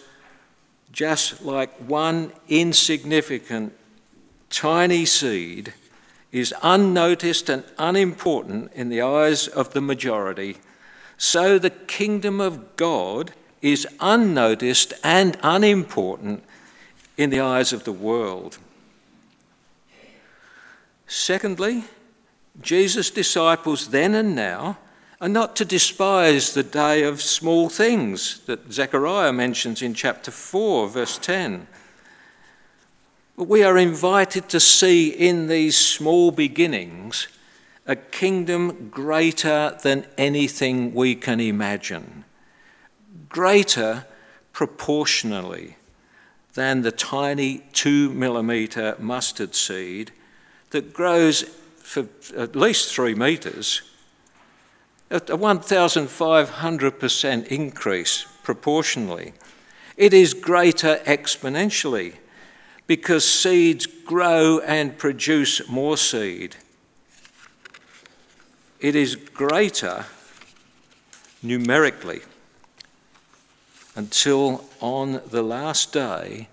just 0.92 1.44
like 1.44 1.74
one 1.78 2.34
insignificant, 2.50 3.74
tiny 4.50 5.06
seed 5.06 5.74
is 6.32 6.54
unnoticed 6.64 7.50
and 7.50 7.64
unimportant 7.78 8.72
in 8.74 8.90
the 8.90 9.02
eyes 9.02 9.48
of 9.48 9.74
the 9.74 9.82
majority, 9.82 10.58
so 11.18 11.58
the 11.58 11.70
kingdom 11.70 12.42
of 12.42 12.76
God 12.76 13.34
is 13.62 13.88
unnoticed 14.00 14.94
and 15.04 15.38
unimportant 15.44 16.44
in 17.18 17.30
the 17.30 17.40
eyes 17.40 17.74
of 17.74 17.84
the 17.86 17.92
world. 17.92 18.58
Secondly, 21.08 21.86
Jesus' 22.62 23.10
disciples 23.10 23.90
then 23.90 24.14
and 24.14 24.36
now 24.36 24.78
are 25.20 25.30
not 25.30 25.56
to 25.56 25.66
despise 25.66 26.54
the 26.54 26.64
day 26.64 27.04
of 27.04 27.22
small 27.22 27.70
things 27.70 28.40
that 28.46 28.72
Zechariah 28.72 29.34
mentions 29.34 29.82
in 29.82 29.94
chapter 29.94 30.32
4, 30.32 30.90
verse 30.90 31.18
10. 31.18 31.68
But 33.36 33.48
we 33.48 33.64
are 33.64 33.78
invited 33.78 34.50
to 34.50 34.60
see 34.60 35.10
in 35.10 35.48
these 35.48 35.78
small 35.78 36.32
beginnings 36.32 37.28
a 37.86 37.96
kingdom 37.96 38.90
greater 38.90 39.78
than 39.82 40.06
anything 40.18 40.94
we 40.94 41.16
can 41.16 41.40
imagine, 41.40 42.26
greater 43.30 44.06
proportionally 44.52 45.78
than 46.54 46.82
the 46.82 46.92
tiny 46.92 47.64
two 47.72 48.10
millimetre 48.14 48.96
mustard 49.00 49.54
seed 49.56 50.12
that 50.72 50.94
grows 50.94 51.46
for 51.88 52.06
at 52.36 52.54
least 52.54 52.94
three 52.94 53.16
metres, 53.16 53.82
a 55.10 55.22
1,500% 55.22 57.48
increase 57.48 58.28
proportionally. 58.44 59.32
It 59.96 60.14
is 60.14 60.34
greater 60.34 60.98
exponentially 61.06 62.16
because 62.88 63.24
seeds 63.24 63.86
grow 63.86 64.60
and 64.60 64.98
produce 64.98 65.66
more 65.70 65.96
seed. 65.96 66.58
It 68.82 68.94
is 68.94 69.16
greater 69.16 70.08
numerically 71.42 72.20
until 73.96 74.66
on 74.82 75.22
the 75.26 75.42
last 75.42 75.94
day 75.94 76.50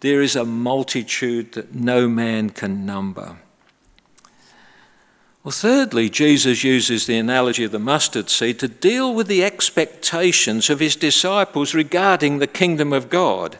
there 0.00 0.20
is 0.20 0.34
a 0.34 0.44
multitude 0.44 1.52
that 1.52 1.72
no 1.72 2.08
man 2.08 2.50
can 2.50 2.84
number. 2.84 3.36
Well, 5.44 5.52
thirdly, 5.52 6.08
Jesus 6.08 6.62
uses 6.62 7.06
the 7.06 7.18
analogy 7.18 7.64
of 7.64 7.72
the 7.72 7.80
mustard 7.80 8.30
seed 8.30 8.60
to 8.60 8.68
deal 8.68 9.12
with 9.12 9.26
the 9.26 9.42
expectations 9.42 10.70
of 10.70 10.78
his 10.78 10.94
disciples 10.94 11.74
regarding 11.74 12.38
the 12.38 12.46
kingdom 12.46 12.92
of 12.92 13.10
God. 13.10 13.58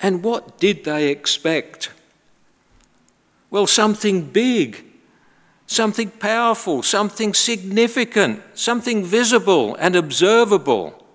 And 0.00 0.22
what 0.22 0.58
did 0.58 0.84
they 0.84 1.08
expect? 1.08 1.90
Well, 3.50 3.66
something 3.66 4.30
big, 4.30 4.82
something 5.66 6.08
powerful, 6.08 6.82
something 6.82 7.34
significant, 7.34 8.42
something 8.54 9.04
visible 9.04 9.74
and 9.74 9.94
observable, 9.94 11.06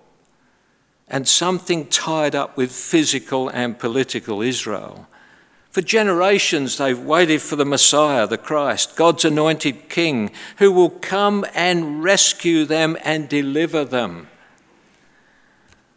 and 1.08 1.26
something 1.26 1.86
tied 1.86 2.36
up 2.36 2.56
with 2.56 2.70
physical 2.70 3.48
and 3.48 3.76
political 3.76 4.40
Israel. 4.40 5.08
For 5.78 5.82
generations, 5.82 6.76
they've 6.76 6.98
waited 6.98 7.40
for 7.40 7.54
the 7.54 7.64
Messiah, 7.64 8.26
the 8.26 8.36
Christ, 8.36 8.96
God's 8.96 9.24
anointed 9.24 9.88
King, 9.88 10.32
who 10.56 10.72
will 10.72 10.90
come 10.90 11.46
and 11.54 12.02
rescue 12.02 12.64
them 12.64 12.98
and 13.04 13.28
deliver 13.28 13.84
them. 13.84 14.26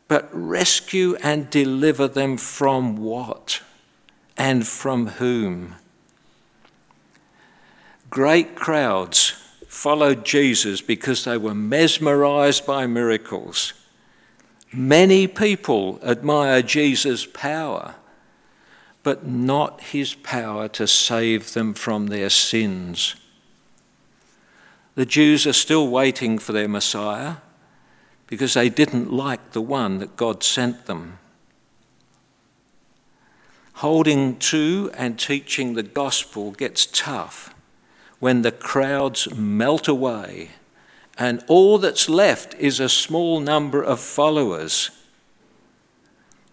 But 0.08 0.30
rescue 0.32 1.16
and 1.24 1.50
deliver 1.50 2.08
them 2.08 2.38
from 2.38 2.96
what? 2.98 3.64
And 4.38 4.68
from 4.68 5.08
whom? 5.08 5.78
Great 8.12 8.54
crowds 8.54 9.32
followed 9.68 10.24
Jesus 10.24 10.80
because 10.80 11.24
they 11.24 11.38
were 11.38 11.56
mesmerized 11.56 12.68
by 12.68 12.86
miracles. 12.86 13.74
Many 14.72 15.26
people 15.26 16.00
admire 16.04 16.62
Jesus' 16.62 17.26
power 17.26 17.96
but 19.04 19.26
not 19.26 19.82
his 19.82 20.14
power 20.14 20.68
to 20.68 20.88
save 20.88 21.54
them 21.54 21.74
from 21.74 22.08
their 22.08 22.30
sins. 22.30 23.16
The 24.96 25.06
Jews 25.06 25.48
are 25.48 25.54
still 25.54 25.88
waiting 25.88 26.38
for 26.38 26.52
their 26.52 26.68
Messiah 26.68 27.38
because 28.28 28.54
they 28.54 28.70
didn't 28.70 29.12
like 29.12 29.52
the 29.52 29.62
one 29.62 30.00
that 30.00 30.16
God 30.16 30.44
sent 30.44 30.86
them. 30.86 31.18
Holding 33.76 34.38
to 34.38 34.92
and 34.94 35.18
teaching 35.18 35.74
the 35.74 35.84
gospel 35.84 36.52
gets 36.52 36.86
tough 36.86 37.54
when 38.20 38.44
the 38.44 38.52
crowds 38.52 39.34
melt 39.36 39.88
away 39.88 40.52
and 41.18 41.44
all 41.48 41.78
that's 41.78 42.10
left 42.10 42.54
is 42.56 42.80
a 42.80 42.90
small 42.90 43.40
number 43.40 43.82
of 43.82 44.00
followers. 44.00 44.90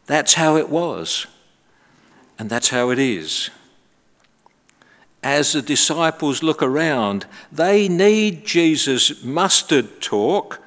That's 0.06 0.34
how 0.34 0.56
it 0.56 0.68
was. 0.68 1.26
And 2.38 2.48
that's 2.48 2.68
how 2.68 2.90
it 2.90 2.98
is. 2.98 3.50
As 5.22 5.52
the 5.52 5.62
disciples 5.62 6.42
look 6.42 6.62
around, 6.62 7.26
they 7.50 7.88
need 7.88 8.46
Jesus' 8.46 9.24
mustard 9.24 10.00
talk 10.00 10.62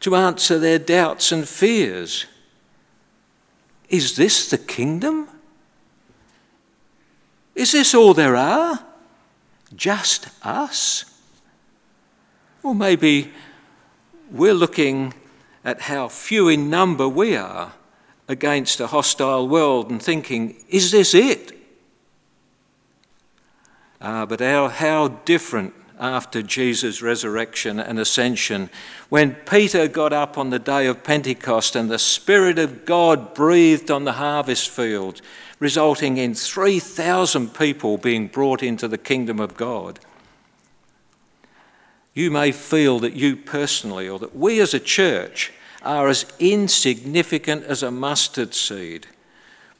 to 0.00 0.14
answer 0.14 0.58
their 0.58 0.78
doubts 0.78 1.32
and 1.32 1.48
fears. 1.48 2.26
Is 3.88 4.14
this 4.14 4.48
the 4.48 4.58
kingdom? 4.58 5.28
Is 7.56 7.72
this 7.72 7.94
all 7.94 8.14
there 8.14 8.36
are? 8.36 8.84
Just 9.74 10.28
us? 10.42 11.04
Or 12.62 12.74
maybe 12.74 13.32
we're 14.30 14.54
looking 14.54 15.14
at 15.64 15.82
how 15.82 16.08
few 16.08 16.48
in 16.48 16.70
number 16.70 17.08
we 17.08 17.34
are 17.34 17.72
against 18.28 18.80
a 18.80 18.88
hostile 18.88 19.48
world 19.48 19.90
and 19.90 20.02
thinking, 20.02 20.56
is 20.68 20.90
this 20.90 21.14
it? 21.14 21.52
Ah, 24.00 24.26
but 24.26 24.40
how, 24.40 24.68
how 24.68 25.08
different 25.08 25.74
after 25.98 26.42
Jesus' 26.42 27.00
resurrection 27.00 27.80
and 27.80 27.98
ascension. 27.98 28.68
When 29.08 29.34
Peter 29.34 29.88
got 29.88 30.12
up 30.12 30.36
on 30.36 30.50
the 30.50 30.58
day 30.58 30.86
of 30.86 31.04
Pentecost 31.04 31.74
and 31.74 31.90
the 31.90 31.98
Spirit 31.98 32.58
of 32.58 32.84
God 32.84 33.34
breathed 33.34 33.90
on 33.90 34.04
the 34.04 34.12
harvest 34.12 34.68
field, 34.68 35.22
resulting 35.58 36.18
in 36.18 36.34
3,000 36.34 37.54
people 37.54 37.96
being 37.96 38.28
brought 38.28 38.62
into 38.62 38.88
the 38.88 38.98
kingdom 38.98 39.40
of 39.40 39.56
God. 39.56 39.98
You 42.12 42.30
may 42.30 42.52
feel 42.52 42.98
that 43.00 43.14
you 43.14 43.36
personally, 43.36 44.08
or 44.08 44.18
that 44.18 44.36
we 44.36 44.60
as 44.60 44.74
a 44.74 44.80
church, 44.80 45.52
are 45.86 46.08
as 46.08 46.26
insignificant 46.38 47.64
as 47.64 47.82
a 47.82 47.90
mustard 47.90 48.54
seed. 48.54 49.06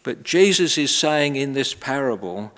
But 0.02 0.22
Jesus 0.22 0.78
is 0.78 0.94
saying 0.94 1.36
in 1.36 1.52
this 1.52 1.74
parable 1.74 2.52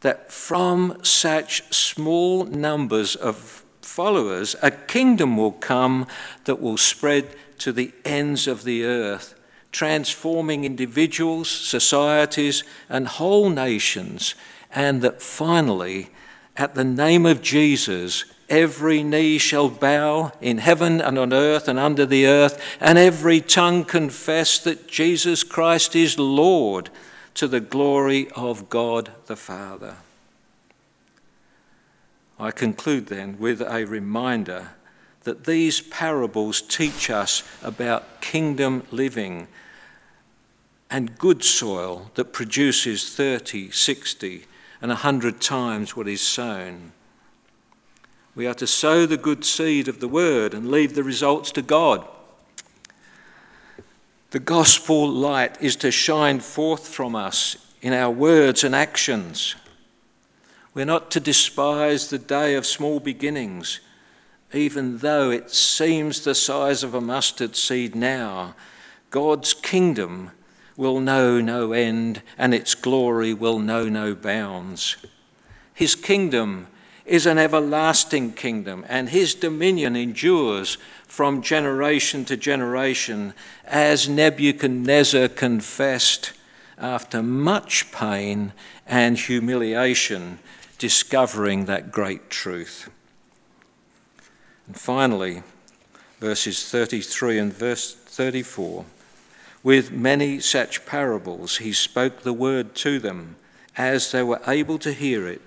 that 0.00 0.30
from 0.30 1.02
such 1.02 1.72
small 1.74 2.44
numbers 2.44 3.16
of 3.16 3.64
followers, 3.80 4.54
a 4.62 4.70
kingdom 4.70 5.36
will 5.36 5.52
come 5.52 6.06
that 6.44 6.60
will 6.60 6.76
spread 6.76 7.34
to 7.58 7.72
the 7.72 7.92
ends 8.04 8.46
of 8.46 8.64
the 8.64 8.84
earth, 8.84 9.34
transforming 9.72 10.64
individuals, 10.64 11.50
societies, 11.50 12.64
and 12.88 13.08
whole 13.08 13.50
nations, 13.50 14.34
and 14.72 15.02
that 15.02 15.22
finally, 15.22 16.10
at 16.56 16.74
the 16.74 16.84
name 16.84 17.26
of 17.26 17.42
Jesus, 17.42 18.24
every 18.50 19.02
knee 19.02 19.38
shall 19.38 19.70
bow 19.70 20.32
in 20.40 20.58
heaven 20.58 21.00
and 21.00 21.18
on 21.18 21.32
earth 21.32 21.68
and 21.68 21.78
under 21.78 22.04
the 22.04 22.26
earth, 22.26 22.60
and 22.80 22.98
every 22.98 23.40
tongue 23.40 23.84
confess 23.84 24.58
that 24.58 24.86
Jesus 24.88 25.42
Christ 25.42 25.96
is 25.96 26.18
Lord 26.18 26.90
to 27.34 27.48
the 27.48 27.60
glory 27.60 28.28
of 28.32 28.68
God 28.68 29.12
the 29.26 29.36
Father. 29.36 29.96
I 32.38 32.50
conclude 32.50 33.06
then 33.06 33.38
with 33.38 33.60
a 33.60 33.84
reminder 33.84 34.70
that 35.24 35.44
these 35.44 35.80
parables 35.80 36.62
teach 36.62 37.10
us 37.10 37.42
about 37.62 38.20
kingdom 38.20 38.82
living 38.90 39.46
and 40.90 41.18
good 41.18 41.44
soil 41.44 42.10
that 42.14 42.32
produces 42.32 43.14
30, 43.14 43.70
60, 43.70 44.46
and 44.82 44.88
100 44.88 45.40
times 45.40 45.94
what 45.94 46.08
is 46.08 46.20
sown. 46.20 46.92
We 48.40 48.46
are 48.46 48.54
to 48.54 48.66
sow 48.66 49.04
the 49.04 49.18
good 49.18 49.44
seed 49.44 49.86
of 49.86 50.00
the 50.00 50.08
word 50.08 50.54
and 50.54 50.70
leave 50.70 50.94
the 50.94 51.04
results 51.04 51.52
to 51.52 51.60
God. 51.60 52.08
The 54.30 54.38
gospel 54.38 55.06
light 55.06 55.60
is 55.60 55.76
to 55.76 55.90
shine 55.90 56.40
forth 56.40 56.88
from 56.88 57.14
us 57.14 57.58
in 57.82 57.92
our 57.92 58.10
words 58.10 58.64
and 58.64 58.74
actions. 58.74 59.56
We're 60.72 60.86
not 60.86 61.10
to 61.10 61.20
despise 61.20 62.08
the 62.08 62.18
day 62.18 62.54
of 62.54 62.64
small 62.64 62.98
beginnings, 62.98 63.80
even 64.54 64.96
though 64.96 65.30
it 65.30 65.50
seems 65.50 66.22
the 66.22 66.34
size 66.34 66.82
of 66.82 66.94
a 66.94 67.00
mustard 67.02 67.56
seed 67.56 67.94
now. 67.94 68.54
God's 69.10 69.52
kingdom 69.52 70.30
will 70.78 70.98
know 70.98 71.42
no 71.42 71.72
end, 71.72 72.22
and 72.38 72.54
its 72.54 72.74
glory 72.74 73.34
will 73.34 73.58
know 73.58 73.90
no 73.90 74.14
bounds. 74.14 74.96
His 75.74 75.94
kingdom 75.94 76.68
is 77.10 77.26
an 77.26 77.38
everlasting 77.38 78.32
kingdom, 78.32 78.86
and 78.88 79.08
his 79.08 79.34
dominion 79.34 79.96
endures 79.96 80.78
from 81.08 81.42
generation 81.42 82.24
to 82.24 82.36
generation, 82.36 83.34
as 83.64 84.08
Nebuchadnezzar 84.08 85.26
confessed 85.26 86.30
after 86.78 87.20
much 87.20 87.90
pain 87.90 88.52
and 88.86 89.18
humiliation, 89.18 90.38
discovering 90.78 91.64
that 91.64 91.90
great 91.90 92.30
truth. 92.30 92.88
And 94.68 94.78
finally, 94.78 95.42
verses 96.20 96.70
33 96.70 97.38
and 97.40 97.52
verse 97.52 97.92
34 97.92 98.84
with 99.64 99.90
many 99.90 100.38
such 100.38 100.86
parables, 100.86 101.56
he 101.56 101.72
spoke 101.72 102.22
the 102.22 102.32
word 102.32 102.76
to 102.76 103.00
them 103.00 103.34
as 103.76 104.12
they 104.12 104.22
were 104.22 104.40
able 104.46 104.78
to 104.78 104.92
hear 104.92 105.26
it 105.26 105.42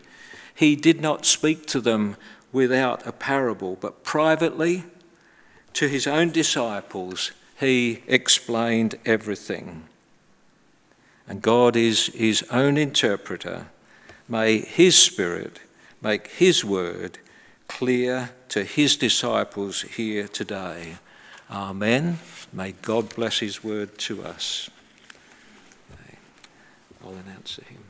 he 0.64 0.78
did 0.78 1.02
not 1.02 1.26
speak 1.26 1.66
to 1.68 1.82
them 1.82 2.16
without 2.54 3.06
a 3.06 3.12
parable, 3.12 3.78
but 3.82 4.06
privately 4.06 4.86
to 5.74 5.90
his 5.90 6.08
own 6.08 6.32
disciples, 6.32 7.32
he 7.60 8.02
explained 8.08 8.96
everything. 9.06 9.84
And 11.28 11.42
God 11.42 11.76
is 11.76 12.08
his 12.08 12.44
own 12.50 12.78
interpreter. 12.78 13.68
May 14.30 14.60
his 14.60 14.98
Spirit 14.98 15.60
make 16.02 16.28
his 16.28 16.64
word 16.64 17.18
clear 17.68 18.30
to 18.48 18.64
his 18.64 18.96
disciples 18.96 19.82
here 19.82 20.30
today. 20.30 20.96
Amen. 21.52 22.20
May 22.54 22.72
God 22.72 23.14
bless 23.14 23.40
his 23.40 23.62
word 23.64 23.98
to 24.00 24.24
us. 24.24 24.70
I'll 27.04 27.12
announce 27.12 27.58
him. 27.58 27.83